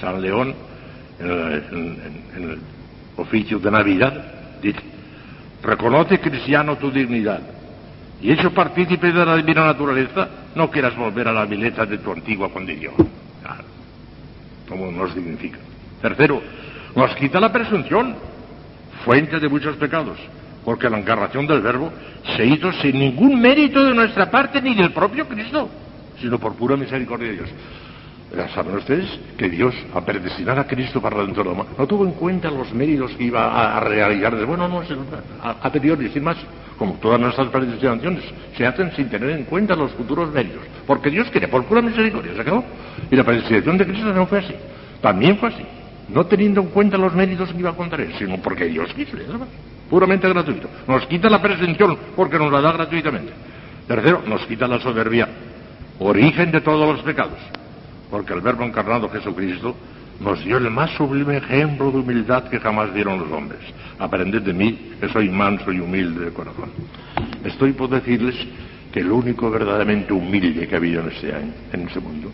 [0.00, 0.54] San León,
[1.18, 1.28] en
[2.36, 2.58] el,
[3.16, 4.12] oficio de Navidad,
[4.60, 4.80] dice,
[5.62, 7.40] reconoce cristiano tu dignidad,
[8.26, 12.10] y hecho partícipe de la divina naturaleza, no quieras volver a la vileza de tu
[12.10, 12.94] antigua condición.
[14.68, 15.58] como nos dignifica.
[16.02, 16.42] Tercero,
[16.96, 18.16] nos quita la presunción,
[19.04, 20.18] fuente de muchos pecados
[20.64, 21.92] porque la encarnación del Verbo
[22.36, 25.70] se hizo sin ningún mérito de nuestra parte ni del propio Cristo,
[26.20, 27.48] sino por pura misericordia de Dios.
[28.52, 29.08] Saben ustedes
[29.38, 32.74] que Dios, a predestinar a Cristo para dentro de la no tuvo en cuenta los
[32.74, 34.44] méritos que iba a, realizar.
[34.44, 34.82] Bueno, no,
[35.40, 36.36] a, a priori, sin más,
[36.78, 38.24] como todas nuestras predestinaciones,
[38.56, 40.62] se hacen sin tener en cuenta los futuros méritos.
[40.86, 42.64] Porque Dios quiere, por pura misericordia, ¿se acabó?
[43.10, 44.54] Y la predestinación de Cristo no fue así.
[45.00, 45.64] También fue así.
[46.08, 49.16] No teniendo en cuenta los méritos que iba a contar él, sino porque Dios quiso,
[49.90, 50.68] puramente gratuito.
[50.86, 53.32] Nos quita la presunción porque nos la da gratuitamente.
[53.88, 55.28] Tercero, nos quita la soberbia,
[55.98, 57.38] origen de todos los pecados,
[58.10, 59.74] porque el Verbo encarnado Jesucristo
[60.20, 63.60] nos dio el más sublime ejemplo de humildad que jamás dieron los hombres.
[63.98, 66.70] Aprended de mí, que soy manso y humilde de corazón.
[67.44, 68.34] Estoy por decirles
[68.92, 72.30] que el único verdaderamente humilde que ha habido en este año, en ese mundo,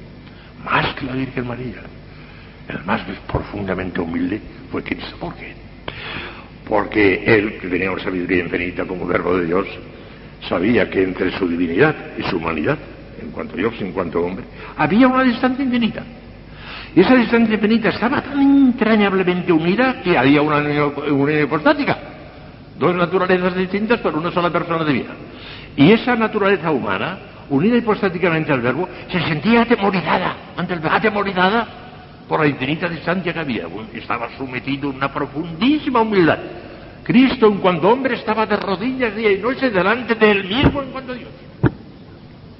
[0.65, 1.83] más que la Virgen María,
[2.69, 4.41] el más profundamente humilde
[4.71, 5.17] fue Cristo.
[5.19, 5.63] ¿Por qué?
[6.73, 9.67] porque él, que tenía una sabiduría infinita como verbo de Dios,
[10.49, 12.79] sabía que entre su divinidad y su humanidad,
[13.21, 14.45] en cuanto Dios y en cuanto hombre,
[14.77, 16.03] había una distancia infinita.
[16.95, 20.93] Esa distancia infinita estaba tan entrañablemente unida que había una unión
[21.43, 21.99] hipostática.
[22.79, 25.11] Dos naturalezas distintas por una sola persona de vida.
[25.75, 30.97] Y esa naturaleza humana, unida hipostáticamente al verbo, se sentía atemorizada ante el verbo.
[30.97, 31.67] Atemorizada
[32.29, 33.67] por la infinita distancia que había.
[33.95, 36.39] Estaba sometido a una profundísima humildad.
[37.05, 40.91] Cristo, en cuanto hombre, estaba de rodillas día y noche delante de él mismo en
[40.91, 41.31] cuanto Dios.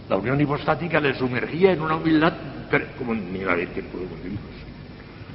[0.09, 2.33] La unión hipostática le sumergía en una humildad
[2.99, 4.41] como ni la Virgen pudo conseguirlos.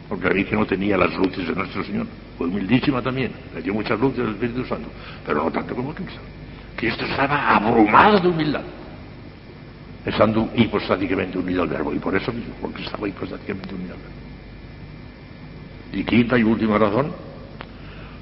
[0.09, 2.07] Porque la Virgen no tenía las luces de nuestro Señor.
[2.37, 3.31] Fue humildísima también.
[3.53, 4.89] Le dio muchas luces al Espíritu Santo.
[5.25, 6.19] Pero no tanto como Cristo.
[6.75, 8.63] Cristo estaba abrumado de humildad.
[10.05, 11.93] Estando hipostáticamente unido al verbo.
[11.93, 14.17] Y por eso mismo, porque estaba hipostáticamente unido al verbo.
[15.93, 17.11] Y quinta y última razón,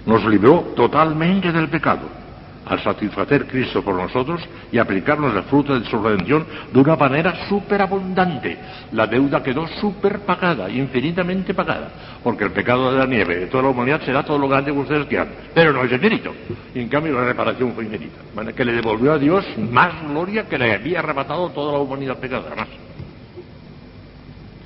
[0.06, 2.25] nos libró totalmente del pecado
[2.66, 7.48] al satisfacer Cristo por nosotros y aplicarnos el fruto de su redención de una manera
[7.48, 8.58] superabundante.
[8.92, 11.90] La deuda quedó superpagada, infinitamente pagada,
[12.24, 14.80] porque el pecado de la nieve de toda la humanidad será todo lo grande que
[14.80, 16.34] ustedes quieran, pero no es infinito.
[16.74, 20.74] En cambio la reparación fue infinita, que le devolvió a Dios más gloria que le
[20.74, 22.68] había arrebatado toda la humanidad pecadora, más.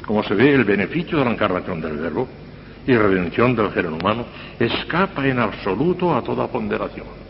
[0.05, 2.27] Como se ve, el beneficio de la encarnación del Verbo
[2.88, 4.25] y redención del género humano
[4.59, 7.29] escapa en absoluto a toda ponderación.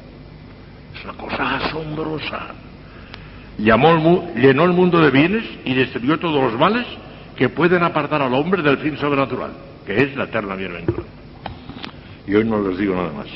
[0.99, 2.47] Es una cosa asombrosa.
[3.57, 6.85] Llamó llenó el mundo de bienes y destruyó todos los males
[7.37, 9.51] que pueden apartar al hombre del fin sobrenatural,
[9.85, 11.03] que es la eterna bienaventura.
[12.27, 13.27] Y hoy no les digo nada más,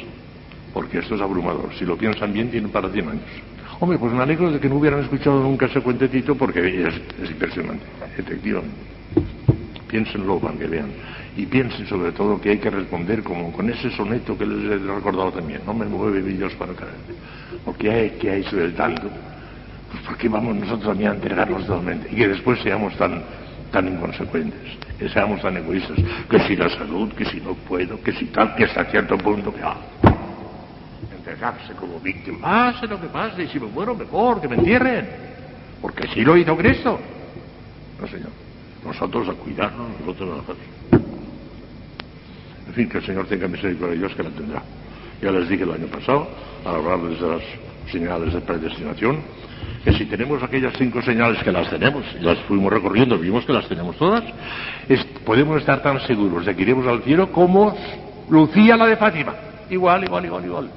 [0.73, 1.69] porque esto es abrumador.
[1.79, 3.23] Si lo piensan bien, tienen para 100 años.
[3.79, 7.31] Hombre, pues me alegro de que no hubieran escuchado nunca ese cuentecito porque es, es
[7.31, 7.85] impresionante,
[8.17, 8.75] efectivamente.
[9.87, 10.89] Piénsenlo para que vean
[11.35, 14.77] y piensen sobre todo que hay que responder como con ese soneto que les he
[14.77, 16.93] recordado también, no me mueve mi Dios para caer.
[17.65, 19.09] ¿O qué hay, qué hay sobre el tanto?
[19.91, 22.09] Pues ¿por qué vamos nosotros también a entregarnos totalmente?
[22.11, 23.23] Y que después seamos tan,
[23.71, 24.59] tan inconsecuentes,
[24.97, 25.97] que seamos tan egoístas,
[26.29, 29.53] que si la salud, que si no puedo, que si tal, que hasta cierto punto
[29.53, 29.61] que...
[29.61, 29.77] Ah,
[31.15, 32.39] entregarse como víctima.
[32.39, 35.07] Pase lo que pase, y si me muero mejor, que me entierren.
[35.81, 36.99] Porque si lo hizo Cristo.
[37.99, 38.29] No, Señor.
[38.85, 40.55] Nosotros a cuidarnos, nosotros a hacer.
[42.67, 44.63] En fin, que el Señor tenga misericordia de Dios que la tendrá.
[45.23, 46.27] Ya les dije el año pasado,
[46.65, 47.41] al hablarles de las
[47.89, 49.19] señales de predestinación,
[49.85, 53.53] que si tenemos aquellas cinco señales que las tenemos, y las fuimos recorriendo, vimos que
[53.53, 54.21] las tenemos todas,
[55.25, 57.73] podemos estar tan seguros de que iremos al cielo como
[58.29, 59.33] Lucía la de Fátima.
[59.69, 60.69] Igual, igual, igual, igual.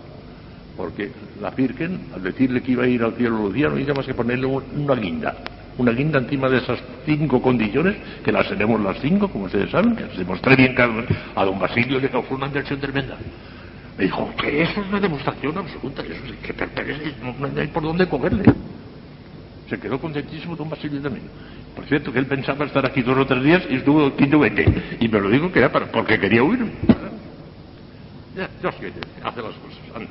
[0.77, 4.07] Porque la Virgen, al decirle que iba a ir al cielo Lucía, no hizo más
[4.07, 5.35] que ponerle una guinda
[5.79, 9.95] una guinda encima de esas cinco condiciones, que las tenemos las cinco, como ustedes saben,
[9.95, 10.75] que les demostré bien
[11.35, 13.17] a don Basilio le causó una inversión tremenda.
[13.97, 16.55] Me dijo que eso es una demostración absoluta, eso es que
[17.23, 18.45] no, no hay por dónde cogerle.
[19.71, 21.27] Se quedó contentísimo don Basilio también.
[21.75, 24.65] Por cierto, que él pensaba estar aquí dos o tres días y estuvo quinto vete.
[25.01, 26.71] Y me lo dijo que era para, porque quería huir.
[28.37, 30.09] Ya, Dios que hace las cosas.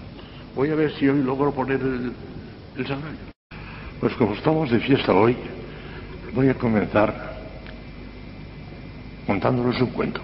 [0.56, 2.12] Voy a ver si hoy logro poner el,
[2.76, 2.86] el.
[4.00, 5.38] Pues como estamos de fiesta hoy,
[6.34, 7.36] voy a comenzar
[9.28, 10.22] contándoles un cuento.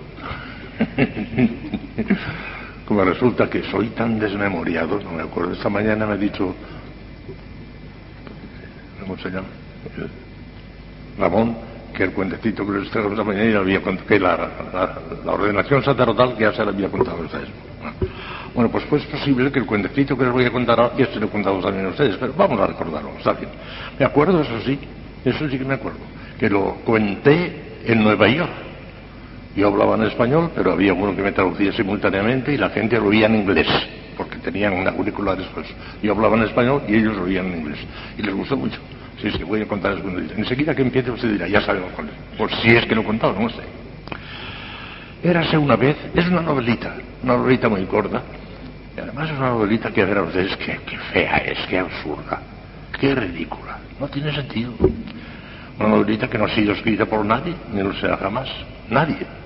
[2.91, 6.53] Como resulta que soy tan desmemoriado, no me acuerdo, esta mañana me ha dicho,
[8.99, 9.47] ¿cómo se llama?
[11.17, 11.55] Ramón,
[11.93, 14.35] que el cuentecito que les traigo esta mañana había contado, que la,
[14.73, 17.47] la, la, ordenación sacerdotal que ya se le había contado a ustedes.
[18.53, 21.05] Bueno, pues, pues es posible que el cuentecito que les voy a contar ahora ya
[21.13, 23.51] se lo he contado también a ustedes, pero vamos a recordarlo, está bien.
[23.97, 24.77] Me acuerdo, eso sí,
[25.23, 25.99] eso sí que me acuerdo,
[26.37, 28.70] que lo cuenté en Nueva York.
[29.55, 33.07] Yo hablaba en español, pero había uno que me traducía simultáneamente y la gente lo
[33.07, 33.67] oía en inglés,
[34.15, 35.67] porque tenían auriculares, pues
[36.01, 37.79] yo hablaba en español y ellos lo oían en inglés.
[38.17, 38.79] Y les gustó mucho.
[39.21, 40.03] Sí, sí, voy a contar eso.
[40.37, 42.37] Enseguida que empiece usted dirá, ya sabemos cuál es.
[42.37, 43.61] Por si es que lo he contado, no sé.
[45.23, 48.23] Érase una vez, es una novelita, una novelita muy corta,
[48.97, 51.77] y además es una novelita que a ver a ustedes que, que fea es, que
[51.77, 52.41] absurda,
[52.99, 54.73] que ridícula, no tiene sentido.
[55.77, 58.49] Una novelita que no ha sido escrita por nadie, ni lo será jamás,
[58.89, 59.40] nadie.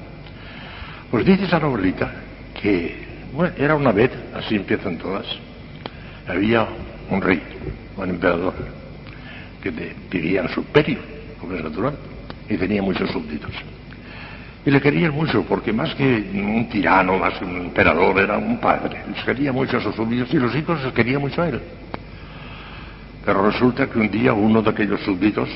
[1.16, 2.12] Pues dice esa novelita
[2.62, 5.26] que, bueno, era una vez, así empiezan todas,
[6.28, 6.68] había
[7.10, 7.42] un rey,
[7.96, 8.54] un emperador,
[9.64, 9.72] que
[10.12, 10.98] vivía en su imperio,
[11.40, 11.96] como es natural,
[12.50, 13.50] y tenía muchos súbditos.
[14.66, 18.60] Y le querían mucho, porque más que un tirano, más que un emperador, era un
[18.60, 19.02] padre.
[19.16, 21.62] Les quería mucho a sus súbditos y los hijos les querían mucho a él.
[23.24, 25.48] Pero resulta que un día uno de aquellos súbditos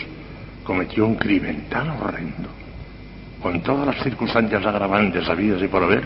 [0.64, 2.48] cometió un crimen tan horrendo,
[3.42, 6.04] con todas las circunstancias agravantes habidas y por haber,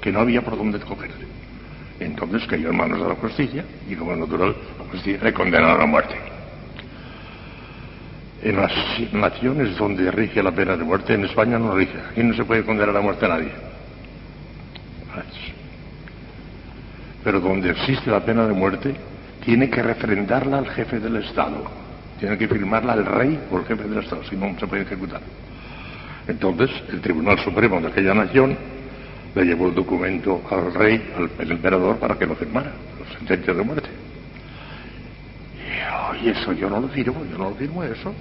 [0.00, 1.26] que no había por dónde cogerle.
[2.00, 5.82] Entonces cayó en manos de la justicia y, como es natural, la justicia le condenaron
[5.82, 6.14] a muerte.
[8.42, 8.72] En las
[9.12, 11.98] naciones donde rige la pena de muerte, en España no rige.
[12.10, 13.50] Aquí no se puede condenar a muerte a nadie.
[17.22, 18.94] Pero donde existe la pena de muerte,
[19.44, 21.64] tiene que refrendarla al jefe del Estado.
[22.18, 25.20] Tiene que firmarla el rey o el jefe del Estado, si no se puede ejecutar.
[26.28, 28.56] Entonces, el Tribunal Supremo de aquella nación
[29.34, 33.62] le llevó el documento al rey, al, emperador, para que lo firmara, la sentencia de
[33.62, 33.88] muerte.
[36.22, 38.12] Y eso yo no lo firmo, yo no lo firmo eso.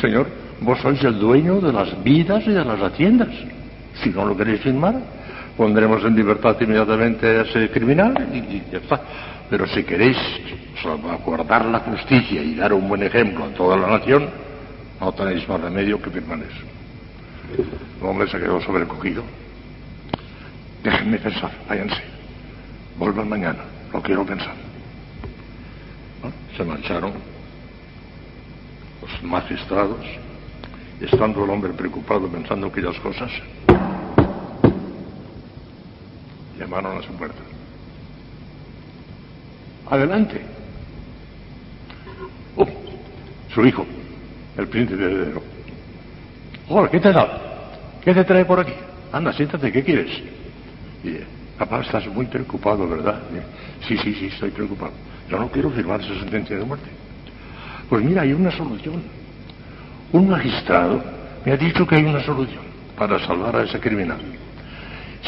[0.00, 0.26] Señor,
[0.60, 3.28] vos sois el dueño de las vidas y de las haciendas.
[4.02, 4.96] Si no lo queréis firmar,
[5.56, 9.00] pondremos en libertad inmediatamente a ese criminal y, y ya está.
[9.48, 10.16] Pero si queréis
[10.82, 14.28] salvaguardar la justicia y dar un buen ejemplo a toda la nación,
[15.00, 16.66] no tenéis más remedio que firmar eso.
[18.00, 19.24] El hombre se quedó sobrecogido.
[20.84, 22.02] Déjenme pensar, váyanse.
[22.98, 24.54] Vuelvan mañana, lo quiero pensar.
[26.22, 26.30] ¿No?
[26.56, 27.12] Se marcharon
[29.00, 30.04] los magistrados,
[31.00, 33.30] estando el hombre preocupado pensando aquellas cosas,
[36.58, 37.40] llamaron a su puerta.
[39.88, 40.42] Adelante.
[42.56, 42.68] Oh,
[43.54, 43.86] su hijo,
[44.60, 45.42] el príncipe heredero.
[46.68, 47.28] Hola, ¿qué te da?
[48.02, 48.72] ¿Qué te trae por aquí?
[49.12, 50.10] Anda, siéntate, ¿qué quieres?
[51.02, 51.16] Y,
[51.58, 53.20] papá, estás muy preocupado, ¿verdad?
[53.86, 54.92] Sí, sí, sí, estoy preocupado.
[55.28, 56.88] Yo no quiero firmar esa sentencia de muerte.
[57.88, 59.02] Pues mira, hay una solución.
[60.12, 61.02] Un magistrado
[61.44, 62.62] me ha dicho que hay una solución
[62.96, 64.20] para salvar a ese criminal.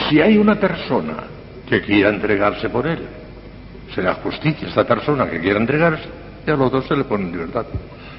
[0.09, 1.25] Si hay una persona
[1.69, 3.01] que quiera entregarse por él,
[3.95, 6.05] será justicia esta persona que quiera entregarse
[6.47, 7.67] y al otro se le pone en libertad.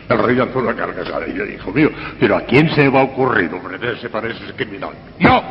[0.10, 1.90] El rey lanzó una carcajada y yo hijo mío,
[2.20, 4.92] pero ¿a quién se va a ocurrir ofrecerse para ese criminal?
[5.20, 5.42] ¡Yo!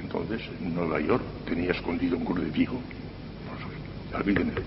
[0.00, 2.80] Entonces, en Nueva York tenía escondido un crucifijo
[4.12, 4.62] al príncipe,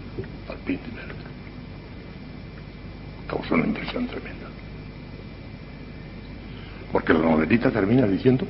[0.49, 1.01] al príncipe.
[3.27, 4.47] Causó una impresión tremenda.
[6.91, 8.45] Porque la novelita termina diciendo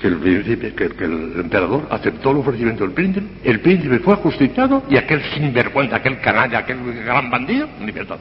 [0.00, 4.84] que el príncipe, que, el emperador aceptó el ofrecimiento del príncipe, el príncipe fue ajusticiado
[4.88, 8.18] y aquel sinvergüenza, aquel canalla, aquel gran bandido, libertad.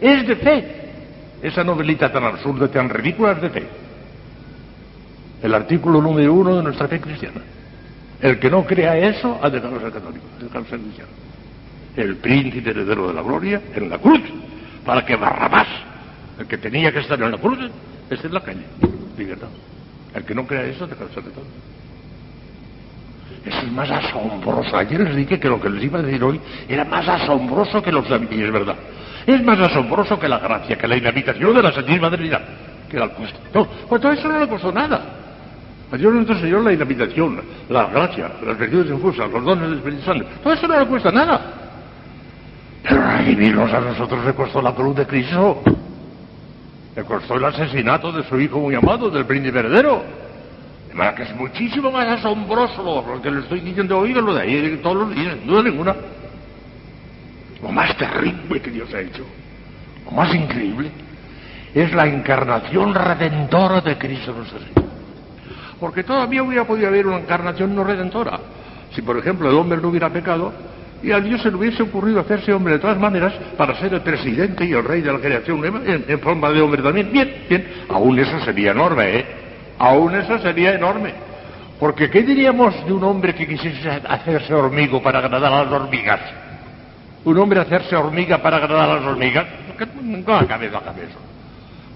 [0.00, 0.64] Es de fe.
[1.42, 3.62] Esa novelita tan absurda, tan ridícula es de fe.
[5.42, 7.40] El artículo número uno de nuestra fe cristiana.
[8.20, 11.10] El que no crea eso ha dejado de ser católico, ha dejado de ser cristiano.
[11.96, 14.22] El príncipe heredero de la gloria en la cruz,
[14.84, 15.68] para que Barrabás,
[16.38, 17.58] el que tenía que estar en la cruz,
[18.10, 18.64] esté en la calle.
[19.16, 19.48] Libertad.
[20.14, 21.44] El que no crea eso, de ser de todo.
[23.44, 24.76] Eso es más asombroso.
[24.76, 27.92] Ayer les dije que lo que les iba a decir hoy era más asombroso que
[27.92, 28.76] los y es verdad.
[29.26, 32.42] Es más asombroso que la gracia, que la inhabitación de la Santísima Trinidad.
[32.88, 33.38] que el costo.
[33.52, 35.02] No, pues todo eso no le costó nada.
[35.92, 40.02] A Dios nuestro Señor la inhabitación, la gracia, las virtudes infusas, los dones del Espíritu
[40.02, 41.40] Santo, todo eso no le cuesta nada.
[42.82, 45.62] Pero redimirnos a nosotros le costó la cruz de Cristo.
[46.96, 50.04] Le costó el asesinato de su hijo muy amado, del príncipe heredero.
[50.88, 54.32] De manera que es muchísimo más asombroso lo que le estoy diciendo hoy que lo
[54.32, 55.96] de ahí todos los días, sin duda ninguna.
[57.60, 59.24] Lo más terrible que Dios ha hecho,
[60.04, 60.90] lo más increíble,
[61.74, 64.84] es la encarnación redentora de Cristo nuestro Señor.
[65.80, 68.38] Porque todavía hubiera podido haber una encarnación no redentora.
[68.94, 70.52] Si, por ejemplo, el hombre no hubiera pecado,
[71.04, 74.00] y a Dios se le hubiese ocurrido hacerse hombre de todas maneras para ser el
[74.00, 77.12] presidente y el rey de la creación en, en forma de hombre también.
[77.12, 79.26] Bien, bien, aún eso sería enorme, ¿eh?
[79.78, 81.12] Aún eso sería enorme.
[81.78, 86.20] Porque ¿qué diríamos de un hombre que quisiese hacerse hormigo para agradar a las hormigas?
[87.24, 89.46] Un hombre hacerse hormiga para agradar a las hormigas.
[90.02, 91.18] No cabeza a cabeza.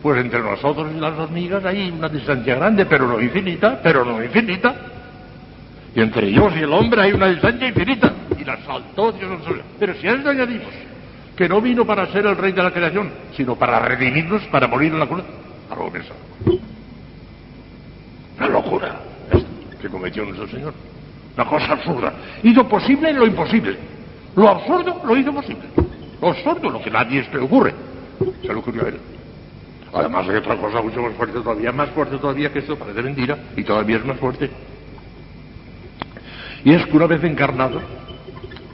[0.03, 4.23] Pues entre nosotros y las hormigas hay una distancia grande, pero no infinita, pero no
[4.23, 4.75] infinita.
[5.99, 8.13] Y entre ellos y el hombre hay una distancia infinita.
[8.39, 9.33] Y la saltó Dios
[9.81, 10.73] Pero si a añadimos
[11.37, 14.93] que no vino para ser el rey de la creación, sino para redimirnos, para morir
[14.93, 15.25] en la cruz,
[15.69, 16.21] algo pensado.
[18.37, 19.01] Una locura
[19.83, 20.73] que cometió nuestro Señor.
[21.35, 22.13] Una cosa absurda.
[22.45, 23.77] Hizo posible lo imposible.
[24.37, 25.65] Lo absurdo lo hizo posible.
[26.23, 27.75] Lo absurdo, lo que nadie se ocurre.
[28.43, 29.01] Se le ocurrió a él.
[29.93, 33.37] Además hay otra cosa mucho más fuerte todavía, más fuerte todavía que esto, parece mentira,
[33.57, 34.49] y todavía es más fuerte.
[36.65, 37.81] Y es que una vez encarnado,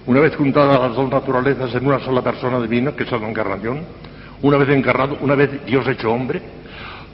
[0.07, 3.81] una vez juntadas las dos naturalezas en una sola persona divina, que es la encarnación,
[4.43, 6.43] una vez encarnado, una vez Dios hecho hombre,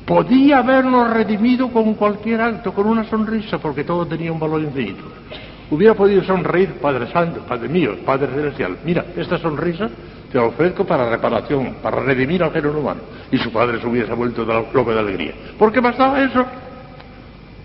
[0.05, 5.05] podía habernos redimido con cualquier acto, con una sonrisa, porque todo tenía un valor infinito.
[5.71, 8.79] Hubiera podido sonreír, Padre Santo, Padre mío, Padre Celestial.
[8.85, 9.89] Mira, esta sonrisa
[10.31, 13.01] te la ofrezco para reparación, para redimir al género humano.
[13.31, 15.33] Y su padre se hubiese vuelto de loco de alegría.
[15.57, 16.45] ¿Por qué bastaba eso?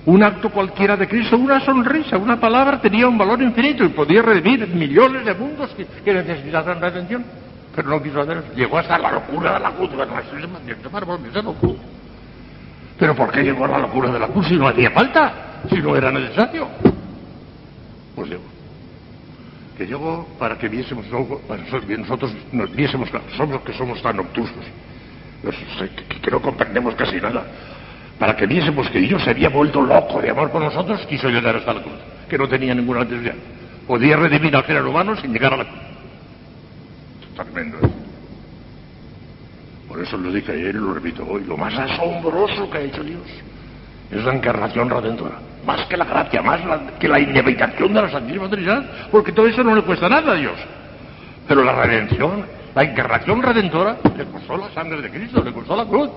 [0.05, 4.21] Un acto cualquiera de Cristo, una sonrisa, una palabra tenía un valor infinito y podía
[4.21, 7.25] redimir millones de mundos que, que necesitaran redención.
[7.75, 8.43] Pero no quiso hacer.
[8.55, 9.89] Llegó hasta la locura de la cruz.
[12.99, 15.61] Pero ¿por qué llegó a la locura de la cruz si no hacía falta?
[15.69, 16.67] Si no era necesario.
[18.15, 18.43] Pues llegó.
[19.75, 24.55] Que llegó para que viésemos nosotros nos viésemos, somos que somos tan obtusos,
[26.21, 27.43] que no comprendemos casi nada
[28.19, 31.55] para que viésemos que Dios se había vuelto loco de amor por nosotros, quiso llegar
[31.55, 31.95] hasta la cruz,
[32.29, 33.35] que no tenía ninguna necesidad.
[33.87, 35.79] Podía redimir al género humano sin llegar a la cruz.
[37.35, 37.77] Tremendo.
[37.77, 37.89] ¿eh?
[39.87, 41.43] Por eso lo dije ayer y lo repito hoy.
[41.43, 43.21] Lo más asombroso que ha hecho Dios
[44.11, 45.35] es la encarnación redentora.
[45.65, 46.61] Más que la gracia, más
[46.99, 50.35] que la inevitación de la Santísima Trinidad, porque todo eso no le cuesta nada a
[50.35, 50.57] Dios.
[51.47, 55.85] Pero la redención, la encarnación redentora, le costó la sangre de Cristo, le costó la
[55.85, 56.09] cruz.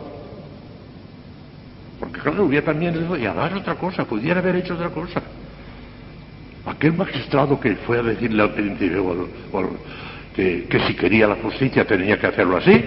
[1.98, 5.20] Porque claro, hubiera también y dar otra cosa, pudiera haber hecho otra cosa.
[6.66, 8.96] Aquel magistrado que fue a decirle al príncipe
[10.34, 12.84] que, si quería la justicia tenía que hacerlo así,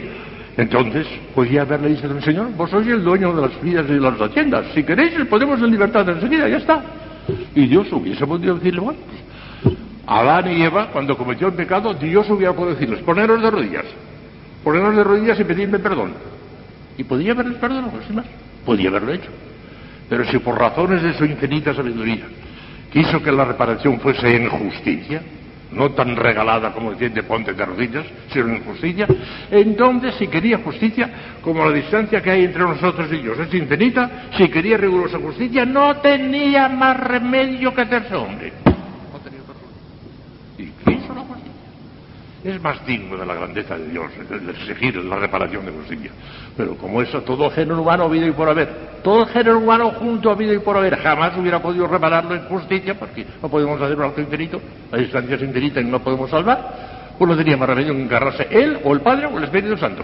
[0.56, 4.20] entonces podía haberle dicho Señor, vos sois el dueño de las vidas y de las
[4.22, 6.82] haciendas, si queréis podemos en libertad enseguida, ya está.
[7.56, 9.00] Y Dios hubiese podido decirle, bueno,
[10.08, 13.86] Adán y Eva, cuando cometió el pecado, Dios hubiera podido decirles, poneros de rodillas,
[14.64, 16.14] poneros de rodillas y pedirme perdón.
[16.98, 18.26] Y podía haberles perdonado, sin más.
[18.66, 19.30] Podía haberlo hecho.
[20.10, 22.26] Pero si por razones de su infinita sabiduría
[22.92, 25.22] quiso que la reparación fuese en justicia,
[25.72, 29.08] no tan regalada como de ponte de rodillas, sino en justicia,
[29.50, 31.10] entonces si quería justicia,
[31.42, 35.66] como la distancia que hay entre nosotros y ellos es infinita, si quería rigurosa justicia,
[35.66, 38.52] no tenía más remedio que hacerse hombre.
[38.66, 39.40] No tenía
[40.58, 41.51] Y hizo la justicia.
[42.44, 46.12] Es más digno de la grandeza de Dios el exigir la reparación de justicia.
[46.58, 48.68] Pero como eso, todo género humano ha habido y por haber,
[49.04, 52.98] todo género humano junto ha habido y por haber, jamás hubiera podido repararlo en justicia,
[52.98, 54.60] porque no podemos hacer un acto infinito,
[54.92, 58.48] la distancia es infinita y no podemos salvar, pues no tenía más remedio que encargarse
[58.50, 60.04] él o el Padre o el Espíritu Santo.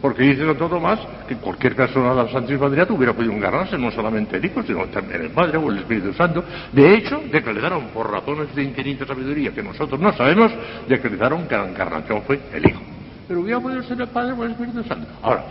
[0.00, 3.78] Porque dice Santo Tomás que en cualquier caso de la Santísima Trinidad hubiera podido encargarse
[3.78, 6.44] no solamente el Hijo, sino también el Padre o el Espíritu Santo.
[6.72, 10.52] De hecho, declararon por razones de infinita sabiduría que nosotros no sabemos,
[10.86, 12.82] declararon que la encarnación fue el Hijo.
[13.26, 15.08] Pero hubiera podido ser el Padre o el Espíritu Santo.
[15.22, 15.44] Ahora,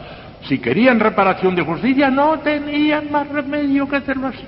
[0.47, 4.45] si querían reparación de justicia, no tenían más remedio que hacerlo así.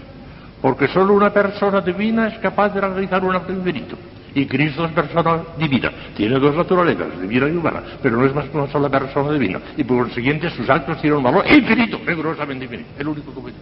[0.61, 3.97] Porque solo una persona divina es capaz de realizar un acto infinito.
[4.35, 5.91] Y Cristo es persona divina.
[6.15, 9.59] Tiene dos naturalezas, divina y humana, pero no es más que una sola persona divina.
[9.77, 12.89] Y por consiguiente sus actos tienen un valor infinito, rigurosamente infinito.
[12.99, 13.55] El único que puede.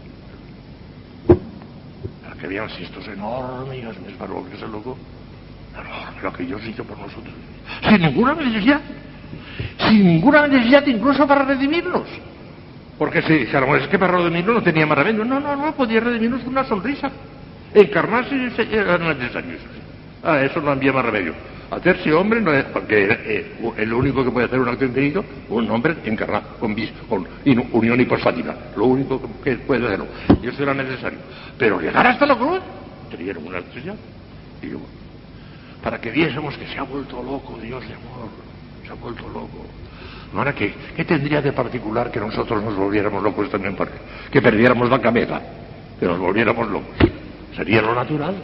[2.23, 4.97] Para que vean si esto es enorme, es valor que es el loco.
[6.21, 7.33] Lo que Dios hizo por nosotros.
[7.87, 8.81] Sin ninguna necesidad
[9.77, 12.07] sin ninguna necesidad incluso para redimirnos.
[12.97, 15.25] Porque si dijéramos, es que para redimirnos no tenía más remedio.
[15.25, 17.11] No, no, no, podía redimirnos una sonrisa.
[17.73, 18.35] Encarnarse
[18.71, 19.57] era necesario.
[20.23, 21.33] Ah, eso no había más remedio.
[21.69, 25.69] Hacerse hombre no es, porque eh, el único que puede hacer un acto infinito, un
[25.71, 26.75] hombre encarnado, con,
[27.09, 27.27] con
[27.71, 28.55] unión hipostática.
[28.77, 30.07] Lo único que puede hacerlo.
[30.41, 31.19] Y eso era necesario.
[31.57, 32.61] Pero llegar hasta la cruz,
[33.09, 33.95] tenían una estrella.
[34.61, 34.79] Y yo,
[35.83, 38.29] para que viésemos que se ha vuelto loco Dios de amor.
[38.85, 39.65] Se ha vuelto loco.
[40.35, 43.75] Ahora, ¿qué, ¿qué tendría de particular que nosotros nos volviéramos locos también?
[44.31, 45.41] Que perdiéramos la cabeza,
[45.99, 46.95] que nos volviéramos locos.
[47.55, 48.35] Sería lo natural.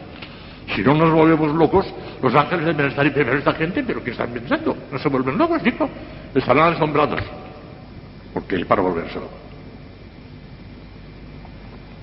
[0.75, 1.85] Si no nos volvemos locos,
[2.21, 4.75] los ángeles deben estar primero esta gente, pero ¿qué están pensando?
[4.91, 5.89] No se vuelven locos, chico.
[6.33, 7.21] Estarán asombrados.
[8.33, 9.19] Porque para volverse.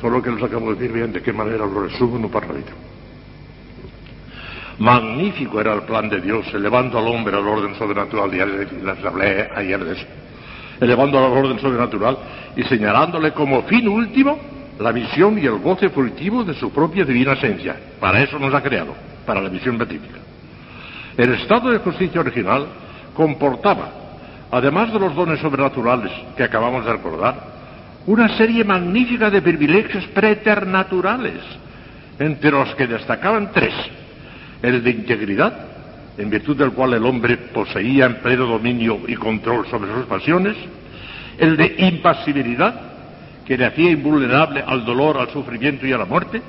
[0.00, 2.30] Todo lo que les acabo de decir, bien, de qué manera lo resumo en un
[2.30, 2.72] parradito.
[4.78, 9.48] Magnífico era el plan de Dios, elevando al hombre al orden sobrenatural, ya les hablé
[9.54, 10.06] ayer de eso,
[10.80, 12.18] elevando al orden sobrenatural
[12.56, 14.38] y señalándole como fin último
[14.78, 17.76] la visión y el goce furtivo de su propia divina esencia.
[18.00, 20.18] Para eso nos ha creado, para la visión beatífica.
[21.16, 22.66] El estado de justicia original
[23.14, 23.90] comportaba,
[24.50, 27.56] además de los dones sobrenaturales que acabamos de recordar,
[28.06, 31.40] una serie magnífica de privilegios preternaturales,
[32.18, 33.74] entre los que destacaban tres
[34.62, 35.52] el de integridad,
[36.18, 40.56] en virtud del cual el hombre poseía en pleno dominio y control sobre sus pasiones,
[41.38, 42.85] el de impasibilidad,
[43.46, 46.42] que le hacía invulnerable al dolor, al sufrimiento y a la muerte,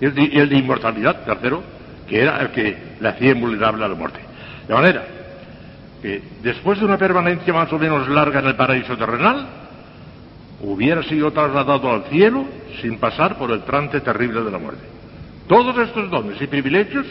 [0.00, 1.62] y el de, inmortalidad, tercero,
[2.08, 4.18] que era el que le hacía invulnerable a la muerte.
[4.66, 5.04] De manera
[6.02, 9.46] que después de una permanencia más o menos larga en el paraíso terrenal,
[10.60, 12.44] hubiera sido trasladado al cielo
[12.82, 14.82] sin pasar por el trance terrible de la muerte.
[15.48, 17.06] Todos estos dones y privilegios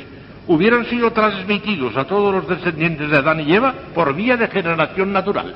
[0.48, 5.14] hubieran sido transmitidos a todos los descendientes de Adán y Eva por vía de generación
[5.14, 5.56] natural.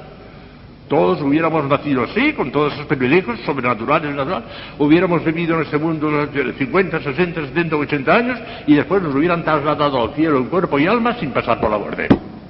[0.87, 4.45] Todos hubiéramos nacido así, con todos esos privilegios sobrenaturales, natural,
[4.79, 6.09] hubiéramos vivido en este mundo
[6.57, 10.87] 50, 60, 70, 80 años y después nos hubieran trasladado al cielo en cuerpo y
[10.87, 12.07] alma sin pasar por la muerte.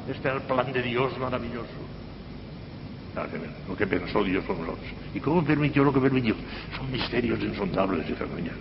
[0.08, 1.88] Este es el plan de Dios maravilloso.
[3.68, 4.86] Lo que pensó Dios con nosotros.
[5.16, 6.36] ¿Y cómo permitió lo que permitió?
[6.78, 8.56] Son misterios insondables, y niñas.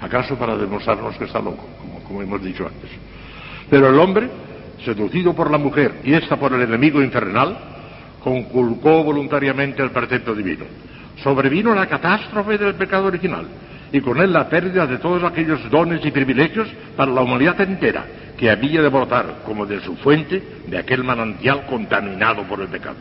[0.00, 1.66] ¿Acaso para demostrarnos que está loco,
[2.06, 2.90] como, hemos dicho antes?
[3.68, 4.30] Pero el hombre,
[4.84, 7.77] seducido por la mujer y ésta por el enemigo infernal,
[8.22, 10.64] conculcó voluntariamente el precepto divino.
[11.22, 13.46] Sobrevino la catástrofe del pecado original
[13.92, 18.04] y con él la pérdida de todos aquellos dones y privilegios para la humanidad entera
[18.36, 22.96] que había de brotar como de su fuente de aquel manantial contaminado por el pecado.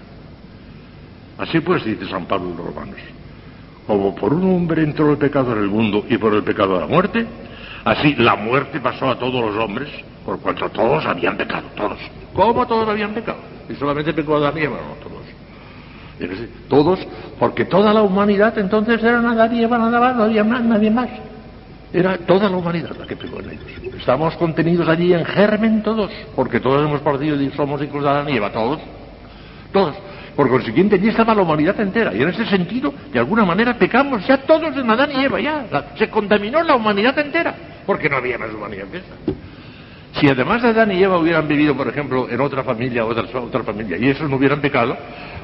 [1.37, 2.99] Así pues, dice San Pablo en los Romanos,
[3.85, 6.81] como por un hombre entró el pecado en el mundo y por el pecado a
[6.81, 7.25] la muerte,
[7.85, 9.89] así la muerte pasó a todos los hombres,
[10.25, 11.99] por cuanto todos habían pecado, todos.
[12.33, 13.56] ¿Cómo todos habían pecado?
[13.69, 15.25] Y solamente y Eva, no, todos.
[16.67, 16.99] Todos,
[17.37, 21.09] porque toda la humanidad entonces era Eva nada más, no había nadie más.
[21.93, 23.95] Era toda la humanidad la que pecó en ellos.
[23.97, 28.29] Estamos contenidos allí en germen todos, porque todos hemos partido y somos hijos de Adán
[28.29, 28.79] y Eva, todos.
[29.71, 29.95] Todos.
[30.35, 32.13] Por consiguiente, allí estaba la humanidad entera.
[32.13, 35.65] Y en ese sentido, de alguna manera, pecamos ya todos en Adán y Eva, ya.
[35.97, 37.55] se contaminó la humanidad entera,
[37.85, 39.15] porque no había más humanidad que esa.
[40.19, 43.97] Si además de Adán y Eva hubieran vivido, por ejemplo, en otra familia, otra, familia,
[43.97, 44.97] y esos no hubieran pecado,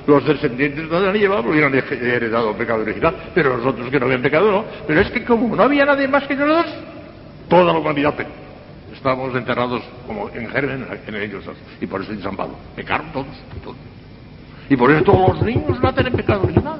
[0.07, 3.99] los descendientes de Adán y Eva hubieran heredado el pecado original, pero los otros que
[3.99, 4.65] no habían pecado no.
[4.87, 6.73] Pero es que como no había nadie más que nosotros,
[7.49, 8.31] toda la humanidad pecó.
[8.95, 11.43] Estábamos enterrados como en germen en ellos.
[11.81, 12.37] Y por eso en San
[12.75, 13.27] pecaron todos,
[13.63, 13.77] todos.
[14.69, 16.79] Y por eso todos los niños nacen en pecado original.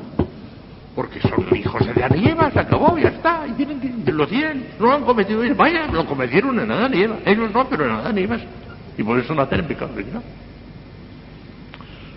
[0.96, 3.48] Porque son hijos de Adán y Eva, se acabó, ya está.
[3.48, 5.58] Y tienen que, lo tienen, no lo han cometido ellos.
[5.58, 7.18] Vaya, lo cometieron en Adán y Eva.
[7.26, 8.38] Ellos no, pero en Adán y Eva.
[8.98, 10.22] Y por eso nacen en pecado original.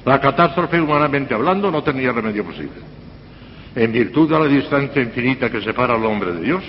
[0.05, 2.74] La catástrofe, humanamente hablando, no tenía remedio posible.
[3.74, 6.62] En virtud de la distancia infinita que separa al hombre de Dios,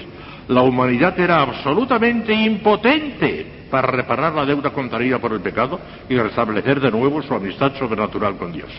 [0.47, 5.79] la humanidad era absolutamente impotente para reparar la deuda contraída por el pecado
[6.09, 8.71] y restablecer de nuevo su amistad sobrenatural con Dios.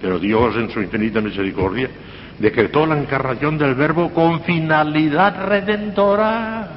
[0.00, 1.90] Pero Dios, en su infinita misericordia,
[2.42, 6.68] decretó la encarnación del Verbo con finalidad redentora.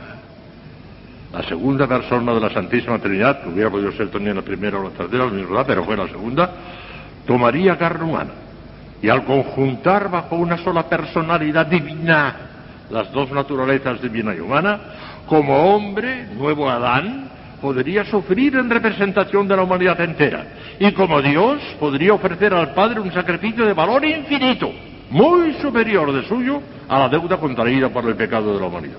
[1.34, 4.84] La segunda persona de la Santísima Trinidad, que hubiera podido ser también la primera o
[4.84, 5.26] la tercera,
[5.66, 6.52] pero fue la segunda,
[7.26, 8.32] tomaría carne humana.
[9.02, 12.36] Y al conjuntar bajo una sola personalidad divina
[12.92, 14.80] las dos naturalezas divina y humana,
[15.26, 17.28] como hombre, nuevo Adán,
[17.60, 20.46] podría sufrir en representación de la humanidad entera.
[20.80, 24.72] Y como Dios podría ofrecer al Padre un sacrificio de valor infinito,
[25.10, 28.98] muy superior de suyo a la deuda contraída por el pecado de la humanidad.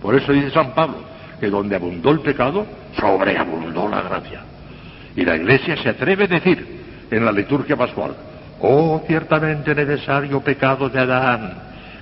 [0.00, 2.66] Por eso dice San Pablo que donde abundó el pecado,
[2.98, 4.42] sobreabundó la gracia.
[5.16, 8.14] Y la Iglesia se atreve a decir en la liturgia pascual,
[8.60, 11.52] Oh, ciertamente necesario pecado de Adán,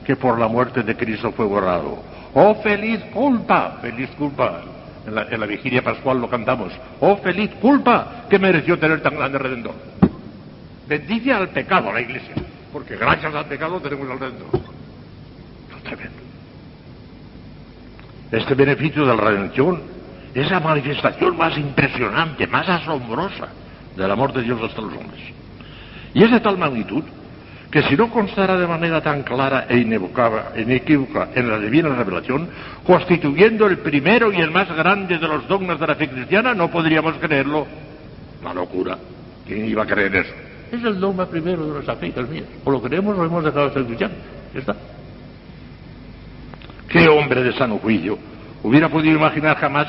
[0.04, 1.98] que por la muerte de Cristo fue borrado.
[2.32, 4.62] Oh, feliz culpa, feliz culpa.
[5.06, 6.72] En la, en la vigilia pascual lo cantamos.
[7.00, 9.74] Oh, feliz culpa que mereció tener tan grande redentor.
[10.88, 12.34] Bendice al pecado la iglesia,
[12.76, 14.60] porque gracias al pecado tenemos al redentor.
[15.82, 16.18] Tremendo.
[18.30, 19.80] Este beneficio de la redención
[20.34, 23.48] es la manifestación más impresionante, más asombrosa
[23.96, 25.22] del amor de Dios hasta los hombres.
[26.12, 27.02] Y es de tal magnitud
[27.70, 32.50] que si no constara de manera tan clara e inequívoca en la divina revelación,
[32.84, 36.70] constituyendo el primero y el más grande de los dogmas de la fe cristiana, no
[36.70, 37.66] podríamos creerlo.
[38.44, 38.98] La locura.
[39.46, 40.45] ¿Quién iba a creer eso?
[40.72, 42.44] Es el dogma primero de nuestra fe, el mío.
[42.64, 44.16] O lo creemos o hemos dejado de ser cristianos.
[44.52, 44.76] Ya está.
[46.88, 48.18] ¿Qué hombre de sano juicio
[48.62, 49.86] hubiera podido imaginar jamás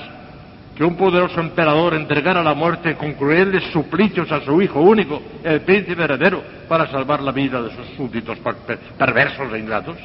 [0.75, 5.61] que un poderoso emperador entregara la muerte con crueles suplicios a su hijo único, el
[5.61, 8.37] príncipe heredero, para salvar la vida de sus súbditos
[8.97, 9.97] perversos e ingratos?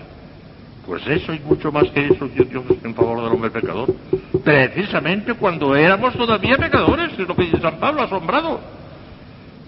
[0.86, 3.94] Pues eso y mucho más que eso dio Dios en favor del hombre pecador.
[4.42, 8.81] Precisamente cuando éramos todavía pecadores, es lo que dice San Pablo, asombrado.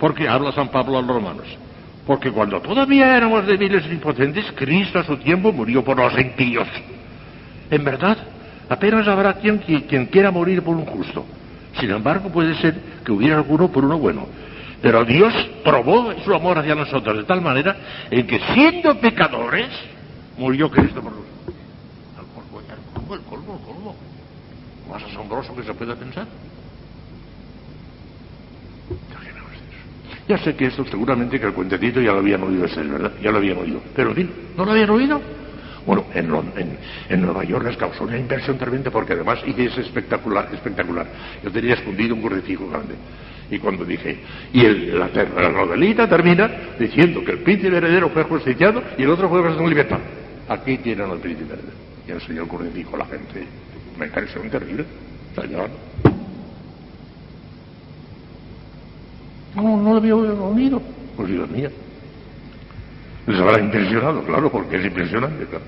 [0.05, 1.47] Porque habla San Pablo a los romanos.
[2.07, 6.69] Porque cuando todavía éramos débiles e impotentes, Cristo a su tiempo murió por los impíos.
[7.71, 8.19] En verdad,
[8.69, 11.25] apenas habrá quien, quien quiera morir por un justo.
[11.81, 14.27] Sin embargo, puede ser que hubiera alguno por uno bueno.
[14.83, 15.33] Pero Dios
[15.65, 17.75] probó su amor hacia nosotros de tal manera
[18.11, 19.71] en que siendo pecadores,
[20.37, 21.57] murió Cristo por nosotros.
[22.19, 22.61] El colmo,
[23.15, 23.97] el colmo, el colmo.
[24.91, 26.27] Más asombroso que se pueda pensar.
[30.27, 33.13] Ya sé que esto seguramente que el cuentecito ya lo habían oído ese, ¿verdad?
[33.23, 33.81] Ya lo habían oído.
[33.95, 35.21] Pero en ¿no lo habían oído?
[35.87, 36.79] Bueno, en, en,
[37.11, 41.07] en, Nueva York les causó una inversión tremenda porque además hice ese espectacular, espectacular.
[41.43, 42.95] Yo tenía escondido un crucifijo grande.
[43.51, 44.19] Y cuando dije,
[44.55, 49.11] y el, la, la, novelita termina diciendo que el príncipe heredero fue justiciado y el
[49.11, 49.99] otro fue puesto en libertad.
[50.49, 51.77] Aquí tienen al príncipe heredero.
[52.09, 53.45] Y el crucifijo a la gente.
[53.97, 54.85] Una inversión terrible.
[55.35, 55.69] Señor.
[59.55, 60.83] No, no lo había oído.
[61.17, 61.71] Pues Dios mío.
[63.27, 65.65] Les habrá impresionado, claro, porque es impresionante, claro.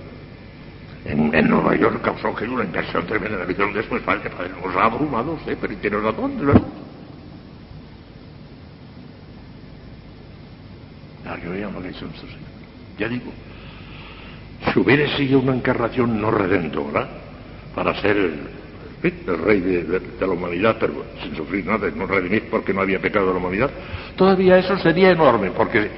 [1.04, 4.86] En, en Nueva York causó que una inversión tremenda visión después parece que nos ha
[4.86, 5.52] abrumado, ¿sí?
[5.60, 6.62] pero tiene razón, ¿verdad?
[11.24, 12.28] Ah, la.
[12.98, 13.32] Ya digo,
[14.72, 17.08] si hubiera sido una encarnación no redentora,
[17.74, 18.40] para ser
[19.06, 23.00] el, el rey de, la humanidad, pero sin sufrir nada, no redimir porque no había
[23.00, 23.70] pecado de la humanidad,
[24.16, 25.90] todavía eso sería enorme, porque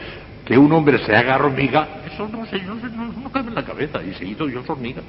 [0.44, 3.64] que un hombre se haga hormiga, eso no, sé, no, no, no cabe en la
[3.64, 5.02] cabeza, y se hizo Dios hormiga.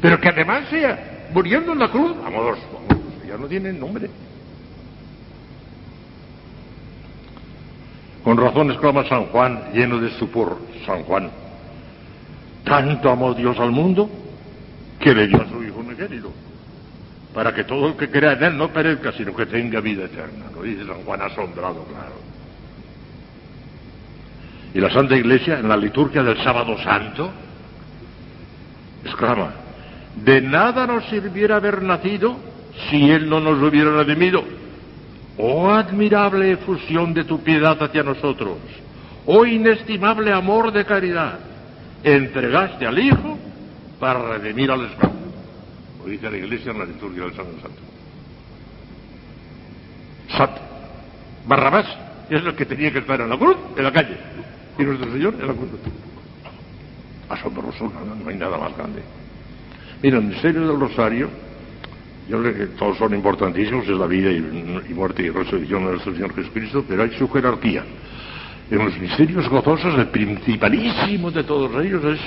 [0.00, 2.58] Pero que además sea muriendo en la cruz, vamos,
[3.26, 4.08] ya no tiene nombre.
[8.24, 11.30] Con razón exclama San Juan, lleno de estupor, San Juan,
[12.64, 14.10] tanto amó Dios al mundo
[14.98, 16.32] que le dio a su Hijo unigénito,
[17.38, 20.46] para que todo el que crea en Él no perezca, sino que tenga vida eterna.
[20.52, 22.16] Lo dice San Juan asombrado, claro.
[24.74, 27.30] Y la Santa Iglesia, en la liturgia del sábado santo,
[29.04, 29.52] exclama,
[30.16, 32.36] de nada nos sirviera haber nacido
[32.90, 34.42] si Él no nos hubiera redimido.
[35.36, 38.58] Oh admirable efusión de tu piedad hacia nosotros,
[39.26, 41.38] oh inestimable amor de caridad,
[42.02, 43.38] entregaste al Hijo
[44.00, 45.17] para redimir al esclavo.
[46.08, 47.80] Dice la Iglesia en la liturgia del Sábado Santo.
[50.30, 50.60] Santo.
[51.46, 51.86] Barrabás
[52.30, 54.16] es el que tenía que estar en la cruz, en la calle
[54.78, 55.68] y nuestro Señor en la cruz.
[57.28, 59.02] Asombroso, no, no hay nada más grande.
[60.02, 61.28] Mira, el misterio del rosario,
[62.28, 64.36] yo creo que todos son importantísimos, es la vida y,
[64.88, 67.84] y muerte y resurrección de nuestro Señor Jesucristo, pero hay su jerarquía.
[68.70, 72.20] En los misterios gozosos, el principalísimo de todos ellos es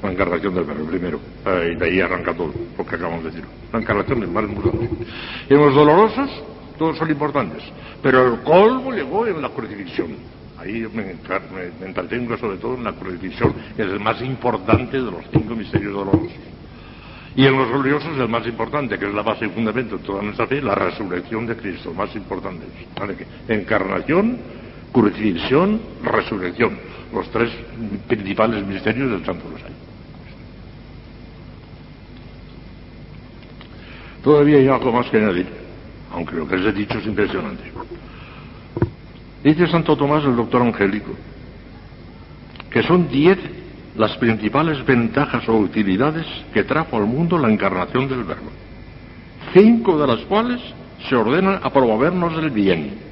[0.00, 1.20] la encarnación del Verbo, primero.
[1.44, 3.44] y de ahí arranca todo lo acabamos de decir.
[3.72, 4.88] La encarnación del mal importante.
[5.48, 6.30] En los dolorosos,
[6.78, 7.64] todos son importantes,
[8.00, 10.14] pero el colmo llegó en la crucifixión.
[10.56, 11.14] Ahí me, me,
[11.80, 15.56] me entretengo sobre todo en la crucifixión, que es el más importante de los cinco
[15.56, 16.32] misterios dolorosos.
[17.34, 20.22] Y en los gloriosos el más importante, que es la base y fundamento de toda
[20.22, 22.66] nuestra fe, la resurrección de Cristo, más importante.
[22.98, 23.14] ¿vale?
[23.46, 24.38] Encarnación,
[24.92, 26.78] crucifixión, resurrección,
[27.12, 27.50] los tres
[28.06, 29.76] principales misterios del Santo Rosario.
[34.22, 35.46] Todavía hay algo más que añadir,
[36.12, 37.72] aunque lo que les he dicho es impresionante.
[39.42, 41.12] Dice Santo Tomás, el doctor Angélico,
[42.70, 43.38] que son diez
[43.96, 48.50] las principales ventajas o utilidades que trajo al mundo la encarnación del Verbo,
[49.52, 50.60] cinco de las cuales
[51.08, 53.07] se ordenan a promovernos el bien,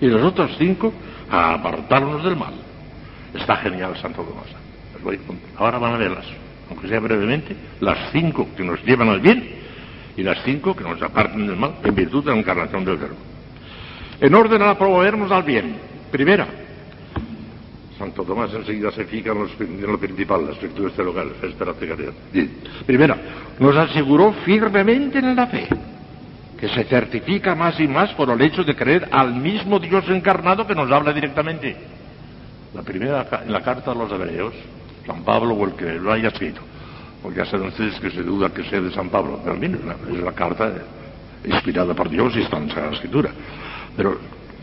[0.00, 0.92] y las otras cinco
[1.30, 2.54] a apartarnos del mal.
[3.34, 5.18] Está genial Santo Tomás.
[5.56, 6.26] ahora van a verlas,
[6.68, 9.60] aunque sea brevemente, las cinco que nos llevan al bien
[10.16, 13.16] y las cinco que nos apartan del mal en virtud de la encarnación del verbo.
[14.20, 15.76] En orden a promovernos al bien.
[16.10, 16.46] Primera,
[18.00, 21.84] Santo Tomás enseguida se fija en, lo principal, las virtudes teologales, esperanza
[22.32, 22.42] y
[22.84, 23.16] Primera,
[23.58, 25.68] nos aseguró firmemente en la fe,
[26.60, 30.66] que se certifica más y más por el hecho de creer al mismo Dios encarnado
[30.66, 31.74] que nos habla directamente.
[32.74, 34.54] La primera, en la carta a los hebreos,
[35.06, 36.60] San Pablo o el que lo haya escrito,
[37.22, 39.80] porque saben ustedes que se duda que sea de San Pablo, pero bien,
[40.12, 40.70] es la carta
[41.44, 43.30] inspirada por Dios y está en la Escritura.
[43.96, 44.18] Pero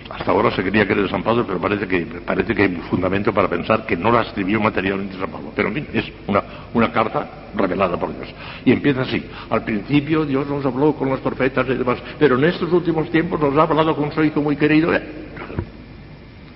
[0.10, 2.76] hasta ahora se quería que era de San Pablo, pero parece que, parece que hay
[2.90, 5.52] fundamento para pensar que no la escribió materialmente San Pablo.
[5.56, 6.44] Pero en fin, es una,
[6.74, 8.34] una carta revelada por Dios.
[8.64, 9.24] Y empieza así.
[9.50, 13.40] Al principio Dios nos habló con los profetas y demás, pero en estos últimos tiempos
[13.40, 14.92] nos ha hablado con su Hijo muy querido.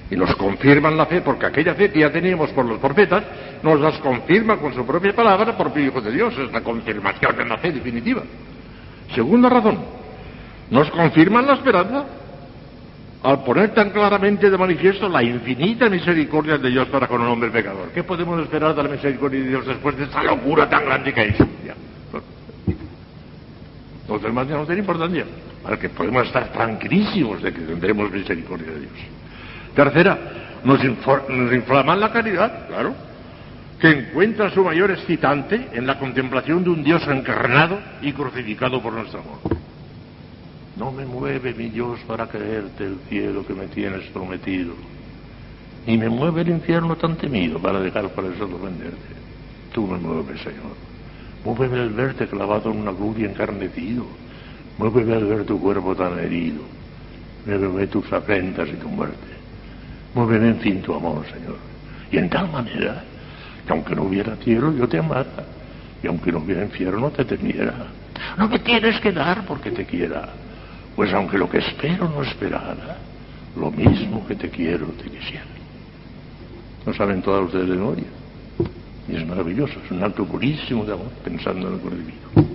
[0.10, 3.24] Y nos confirman la fe, porque aquella fe que ya teníamos por los profetas,
[3.64, 6.34] nos las confirma con su propia palabra por el Hijo de Dios.
[6.38, 8.22] Es la confirmación de la fe definitiva.
[9.14, 9.78] Segunda razón,
[10.70, 12.06] nos confirman la esperanza
[13.24, 17.52] al poner tan claramente de manifiesto la infinita misericordia de Dios para con un hombre
[17.52, 17.90] pecador.
[17.94, 21.22] ¿Qué podemos esperar de la misericordia de Dios después de esa locura tan grande que
[21.22, 21.36] hay?
[24.08, 25.26] Los demás ya no tienen importancia,
[25.64, 28.92] para que podemos estar tranquilísimos de que tendremos misericordia de Dios.
[29.76, 30.18] Tercera,
[30.64, 32.94] nos, nos inflaman la caridad, claro,
[33.80, 38.94] que encuentra su mayor excitante en la contemplación de un Dios encarnado y crucificado por
[38.94, 39.62] nuestro amor.
[40.82, 44.74] No me mueve mi Dios para creerte el cielo que me tienes prometido.
[45.86, 49.14] Ni me mueve el infierno tan temido para dejar para eso venderte.
[49.72, 50.74] Tú me mueves, Señor.
[51.46, 54.08] Muéveme al verte clavado en una cruz y encarnecido.
[54.80, 56.64] Muéveme al ver tu cuerpo tan herido.
[57.46, 59.36] Muéveme tus afrentas y tu muerte.
[60.16, 61.58] Muéveme en fin tu amor, Señor.
[62.12, 63.04] Y en tal manera
[63.68, 65.46] que aunque no hubiera cielo, yo te amara.
[66.02, 67.86] Y aunque no hubiera infierno, te temiera.
[68.36, 70.28] No me tienes que dar porque te quiera
[70.96, 72.98] pues aunque lo que espero no esperara,
[73.56, 75.46] lo mismo que te quiero te quisiera.
[76.86, 78.08] ¿No saben todas ustedes de memoria?
[79.08, 82.52] Y es maravilloso, es un acto purísimo de amor, pensando en el correctivo.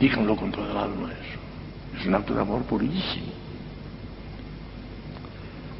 [0.00, 2.00] Díganlo con toda el alma eso.
[2.00, 3.32] Es un acto de amor purísimo.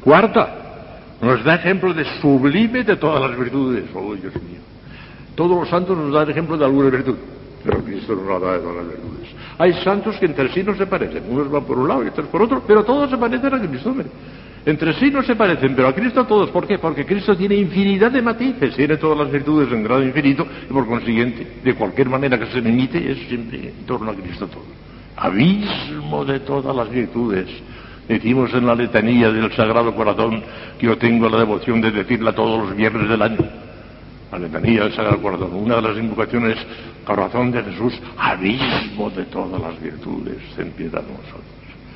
[0.03, 3.85] Cuarta, nos da ejemplo de sublime de todas las virtudes.
[3.93, 4.61] Oh, Dios mío.
[5.35, 7.17] Todos los santos nos dan ejemplo de alguna virtud,
[7.63, 9.29] pero Cristo nos da de las virtudes.
[9.57, 12.27] Hay santos que entre sí no se parecen, unos van por un lado y otros
[12.27, 13.95] por otro, pero todos se parecen a Cristo.
[14.65, 16.49] Entre sí no se parecen, pero a Cristo todos.
[16.49, 16.79] ¿Por qué?
[16.79, 20.87] Porque Cristo tiene infinidad de matices, tiene todas las virtudes en grado infinito y por
[20.87, 24.63] consiguiente, de cualquier manera que se limite, es siempre en torno a Cristo todo.
[25.15, 27.47] Abismo de todas las virtudes.
[28.07, 30.43] Decimos en la letanía del Sagrado Corazón
[30.77, 33.62] que yo tengo la devoción de decirla todos los viernes del año
[34.33, 35.53] la letanía del Sagrado Corazón.
[35.53, 36.57] Una de las invocaciones,
[37.05, 41.43] corazón de Jesús, abismo de todas las virtudes, ten piedad de nosotros.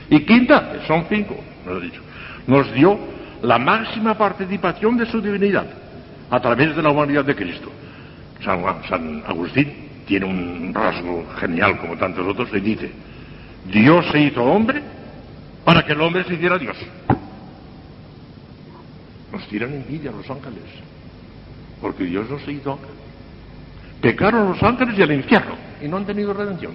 [0.10, 1.36] Y quinta, son cinco,
[1.66, 2.02] nos, dicho,
[2.46, 2.98] nos dio
[3.42, 5.66] la máxima participación de su divinidad
[6.30, 7.72] a través de la humanidad de Cristo.
[8.44, 9.74] San, San Agustín
[10.06, 12.92] tiene un rasgo genial como tantos otros y dice,
[13.66, 14.82] Dios se hizo hombre
[15.66, 16.78] para que el hombre se hiciera Dios.
[19.32, 20.64] Nos tiran envidia los ángeles
[21.82, 22.90] porque Dios no se hizo ángel.
[24.02, 26.74] Pecaron los ángeles y el infierno y no han tenido redención.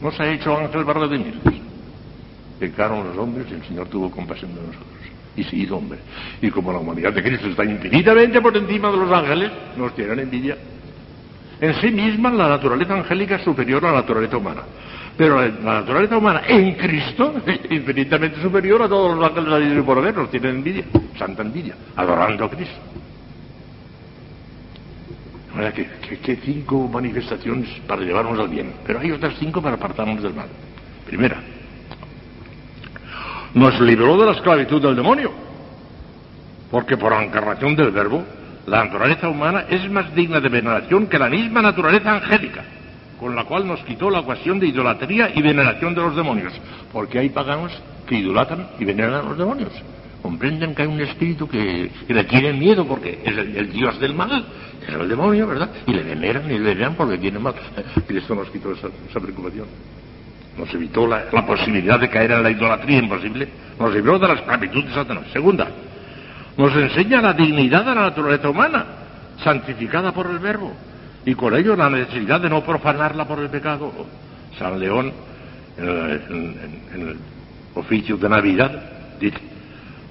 [0.00, 1.54] No se ha hecho ángel para redimirlos.
[2.58, 4.96] Pecaron los hombres y el Señor tuvo compasión de nosotros
[5.36, 5.98] y se hizo hombre.
[6.40, 10.20] Y como la humanidad de Cristo está infinitamente por encima de los ángeles, nos tienen
[10.20, 10.56] envidia.
[11.60, 14.62] En sí misma la naturaleza angélica es superior a la naturaleza humana.
[15.16, 19.98] Pero la, naturaleza humana en Cristo es infinitamente superior a todos los ángeles de por
[19.98, 20.84] haber, nos tienen envidia,
[21.18, 22.76] santa envidia, adorando a Cristo.
[25.56, 30.48] ¿Qué cinco manifestaciones para llevarnos al bien, pero hay otras cinco para apartarnos del mal.
[31.06, 31.38] Primera,
[33.54, 35.32] nos libró de la esclavitud del demonio,
[36.70, 38.22] porque por encarnación del verbo,
[38.66, 42.62] la naturaleza humana es más digna de veneración que la misma naturaleza angélica,
[43.18, 46.52] con la cual nos quitó la ocasión de idolatría y veneración de los demonios,
[46.92, 47.72] porque hay paganos
[48.06, 49.72] que idolatran y veneran a los demonios
[50.26, 54.44] comprenden que hay un espíritu que, le tiene miedo porque es el, dios del mal,
[54.82, 55.70] es el demonio, ¿verdad?
[55.86, 57.54] Y le veneran y le veneran porque tiene mal.
[58.08, 58.88] Cristo nos quitó esa,
[59.20, 59.66] preocupación.
[60.58, 63.48] Nos evitó la, posibilidad de caer en la idolatría imposible.
[63.78, 65.26] Nos libró de la esclavitud de Satanás.
[65.32, 65.68] Segunda,
[66.56, 68.84] nos enseña la dignidad de la naturaleza humana,
[69.44, 70.72] santificada por el Verbo,
[71.24, 73.92] y con ello la necesidad de no profanarla por el pecado.
[74.58, 75.12] San León,
[75.78, 76.22] en el,
[76.94, 77.16] en el
[77.76, 78.72] oficio de Navidad,
[79.20, 79.55] dice,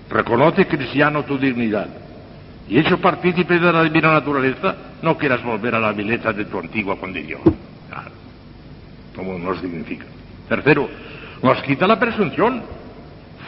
[0.10, 1.88] reconoce cristiano tu dignidad
[2.68, 6.60] y hecho partícipe de la divina naturaleza, no quieras volver a la vileza de tu
[6.60, 7.42] antigua condición.
[7.90, 8.12] Claro.
[9.16, 10.06] Como nos dignifica.
[10.50, 10.90] Tercero,
[11.44, 12.64] nos quita la presunción,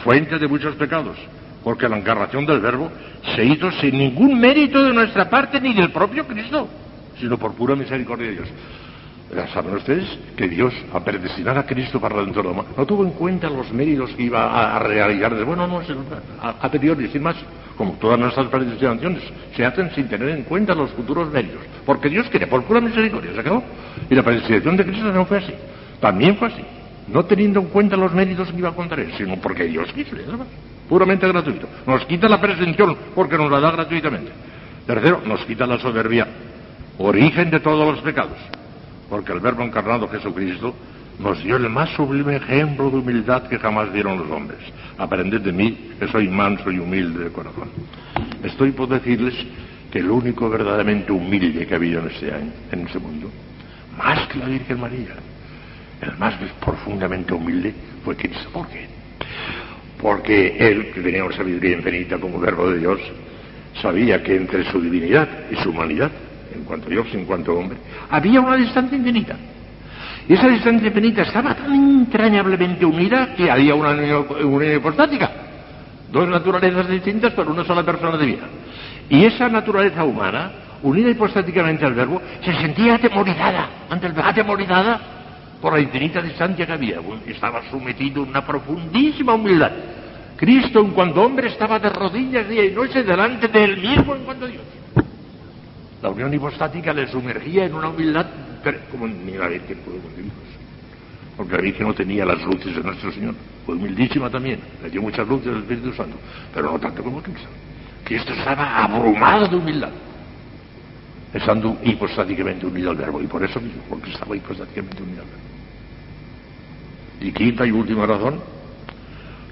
[0.03, 1.17] fuente de muchos pecados,
[1.63, 2.91] porque la encarnación del Verbo
[3.35, 6.67] se hizo sin ningún mérito de nuestra parte ni del propio Cristo,
[7.19, 8.49] sino por pura misericordia de Dios.
[9.53, 10.07] Saben ustedes
[10.37, 14.23] que Dios, a predestinar a Cristo para la no tuvo en cuenta los méritos que
[14.23, 15.43] iba a, realizar.
[15.43, 15.81] Bueno, no,
[16.41, 17.35] a, priori, sin más,
[17.75, 19.23] como todas nuestras predestinaciones,
[19.53, 21.59] se hacen sin tener en cuenta los futuros méritos.
[21.85, 23.63] Porque Dios quiere, por pura misericordia, ¿se acabó?
[24.09, 25.53] Y la predestinación de Cristo no fue así.
[25.99, 26.63] También fue así.
[27.09, 30.15] No teniendo en cuenta los méritos que iba a contar él, sino porque Dios quiso,
[30.87, 31.67] puramente gratuito.
[31.85, 34.31] Nos quita la presunción porque nos la da gratuitamente.
[34.85, 36.27] Tercero, nos quita la soberbia,
[36.97, 38.37] origen de todos los pecados
[39.09, 40.73] porque el Verbo encarnado Jesucristo
[41.19, 44.59] nos dio el más sublime ejemplo de humildad que jamás dieron los hombres.
[44.97, 47.69] Aprended de mí, que soy manso y humilde de corazón.
[48.43, 49.33] Estoy por decirles
[49.91, 53.31] que el único verdaderamente humilde que ha habido en este año, en este mundo,
[53.97, 55.15] más que la Virgen María,
[56.01, 58.49] el más profundamente humilde fue Cristo.
[58.53, 58.85] ¿Por qué?
[59.99, 62.99] Porque él, que tenía una sabiduría infinita como verbo de Dios,
[63.81, 66.11] sabía que entre su divinidad y su humanidad
[66.57, 67.77] en cuanto Dios, en cuanto hombre,
[68.09, 69.35] había una distancia infinita.
[70.27, 74.27] Y esa distancia infinita estaba tan entrañablemente unida que había una unión
[74.75, 75.31] hipostática.
[76.11, 78.43] Dos naturalezas distintas, pero una sola persona de vida.
[79.09, 80.51] Y esa naturaleza humana,
[80.83, 84.99] unida hipostáticamente al verbo, se sentía atemorizada ante el verbo, atemorizada
[85.61, 86.99] por la infinita distancia que había.
[87.25, 89.71] Estaba sometido a una profundísima humildad.
[90.35, 94.23] Cristo, en cuanto hombre, estaba de rodillas día y noche delante de él mismo en
[94.23, 94.61] cuanto Dios.
[96.01, 98.27] La unión hipostática le sumergía en una humildad
[98.91, 100.33] como ni la Virgen pudo conseguirlos.
[101.35, 103.35] Porque la Virgen no tenía las luces de nuestro Señor.
[103.65, 106.17] Fue humildísima también, le dio muchas luces al Espíritu Santo,
[106.53, 107.47] pero no tanto como Cristo.
[108.03, 109.89] Cristo estaba abrumado de humildad,
[111.33, 115.43] estando hipostáticamente unido al Verbo, y por eso mismo, porque estaba hipostáticamente unido al Verbo.
[117.19, 118.39] Y quinta y última razón,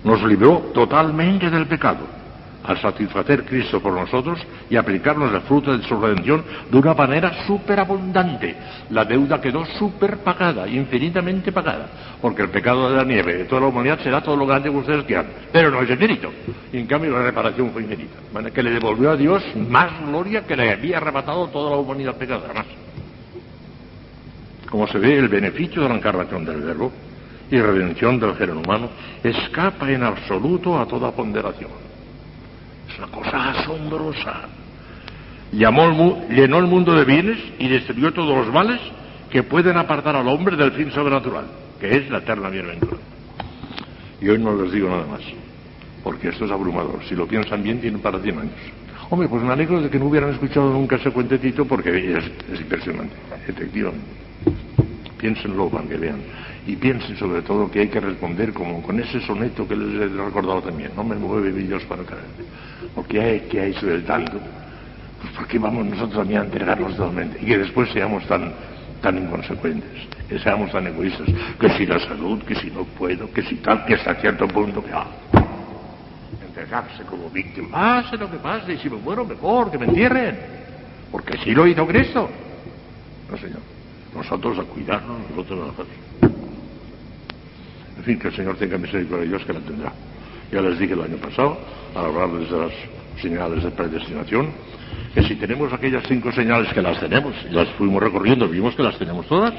[0.03, 2.07] nos libró totalmente del pecado
[2.65, 4.39] al satisfacer Cristo por nosotros
[4.69, 8.55] y aplicarnos el fruto de su redención de una manera superabundante.
[8.89, 11.87] La deuda quedó superpagada, infinitamente pagada,
[12.21, 14.77] porque el pecado de la nieve de toda la humanidad será todo lo grande que
[14.77, 16.31] ustedes quieran, pero no es infinito.
[16.73, 20.71] En cambio la reparación fue infinita, que le devolvió a Dios más gloria que le
[20.71, 22.65] había arrebatado toda la humanidad pecadora, más.
[24.69, 26.91] Como se ve, el beneficio de la encarnación del Verbo
[27.49, 28.89] y redención del género humano
[29.23, 31.94] escapa en absoluto a toda ponderación
[32.97, 34.41] una cosa asombrosa.
[35.51, 38.79] Llamó llenó el mundo de bienes y destruyó todos los males
[39.29, 41.45] que pueden apartar al hombre del fin sobrenatural,
[41.79, 42.97] que es la eterna bienaventura.
[44.21, 45.21] Y hoy no les digo nada más,
[46.03, 47.03] porque esto es abrumador.
[47.07, 48.53] Si lo piensan bien, tienen para 100 años.
[49.09, 53.15] Hombre, pues me alegro de que no hubieran escuchado nunca ese cuentecito, porque es, impresionante,
[53.47, 54.05] efectivamente.
[55.17, 56.21] Piénsenlo para que vean.
[56.67, 60.07] Y piensen sobre todo que hay que responder como con ese soneto que les he
[60.15, 60.91] recordado también.
[60.95, 62.23] No me mueve Dios para caer.
[62.95, 64.39] Porque hay que hay sobre el tanto.
[65.21, 67.37] Pues ¿por qué vamos nosotros también a entregarnos totalmente?
[67.41, 68.51] Y que después seamos tan,
[69.01, 71.27] tan inconsecuentes, que seamos tan egoístas,
[71.59, 74.83] que si la salud, que si no puedo, que si tal, que hasta cierto punto
[74.83, 74.91] que...
[74.91, 75.05] Ah,
[76.47, 77.69] entregarse como víctima.
[77.69, 80.37] Pase lo que pase, y si me muero mejor, que me entierren.
[81.11, 82.29] Porque así lo hizo Cristo.
[83.29, 83.59] No, Señor.
[84.15, 86.04] Nosotros a cuidarnos, nosotros a nosotros.
[88.05, 89.91] Fin, que el Señor tenga misericordia de Dios, que la tendrá.
[90.51, 91.57] Ya les dije el año pasado,
[91.95, 92.71] al hablarles de las
[93.19, 94.49] señales de predestinación,
[95.13, 98.97] que si tenemos aquellas cinco señales que las tenemos, las fuimos recorriendo, vimos que las
[98.99, 99.53] tenemos todas,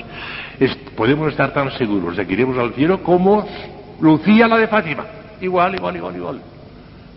[0.97, 3.47] podemos estar tan seguros de que iremos al cielo como
[4.01, 5.05] Lucía la de Fátima.
[5.41, 6.41] Igual, igual, igual, igual.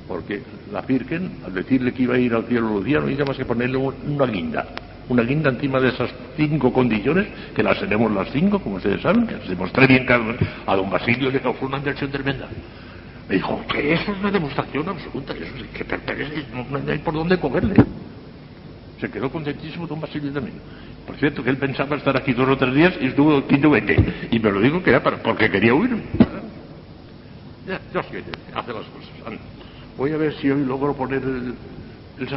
[0.07, 3.37] Porque la Virgen, al decirle que iba a ir al cielo Lucía, no hizo más
[3.37, 4.65] que ponerle una guinda.
[5.09, 9.25] Una guinda encima de esas cinco condiciones, que las tenemos las cinco, como ustedes saben,
[9.25, 10.05] que las demostré bien
[10.67, 12.47] a don Basilio le causó una inversión tremenda.
[13.27, 15.85] Me dijo que eso es una demostración absoluta, eso es que
[16.53, 17.75] no hay por dónde cogerle.
[18.99, 20.57] Se quedó contentísimo don Basilio también.
[21.07, 23.71] Por cierto, que él pensaba estar aquí dos o tres días y estuvo el quinto
[23.71, 24.27] veinte.
[24.29, 26.03] Y me lo dijo que era para, porque quería huir.
[27.67, 28.17] Ya, Dios que
[28.53, 29.39] hace las cosas.
[29.97, 31.55] Voy a ver si hoy logro poner el,
[32.19, 32.29] el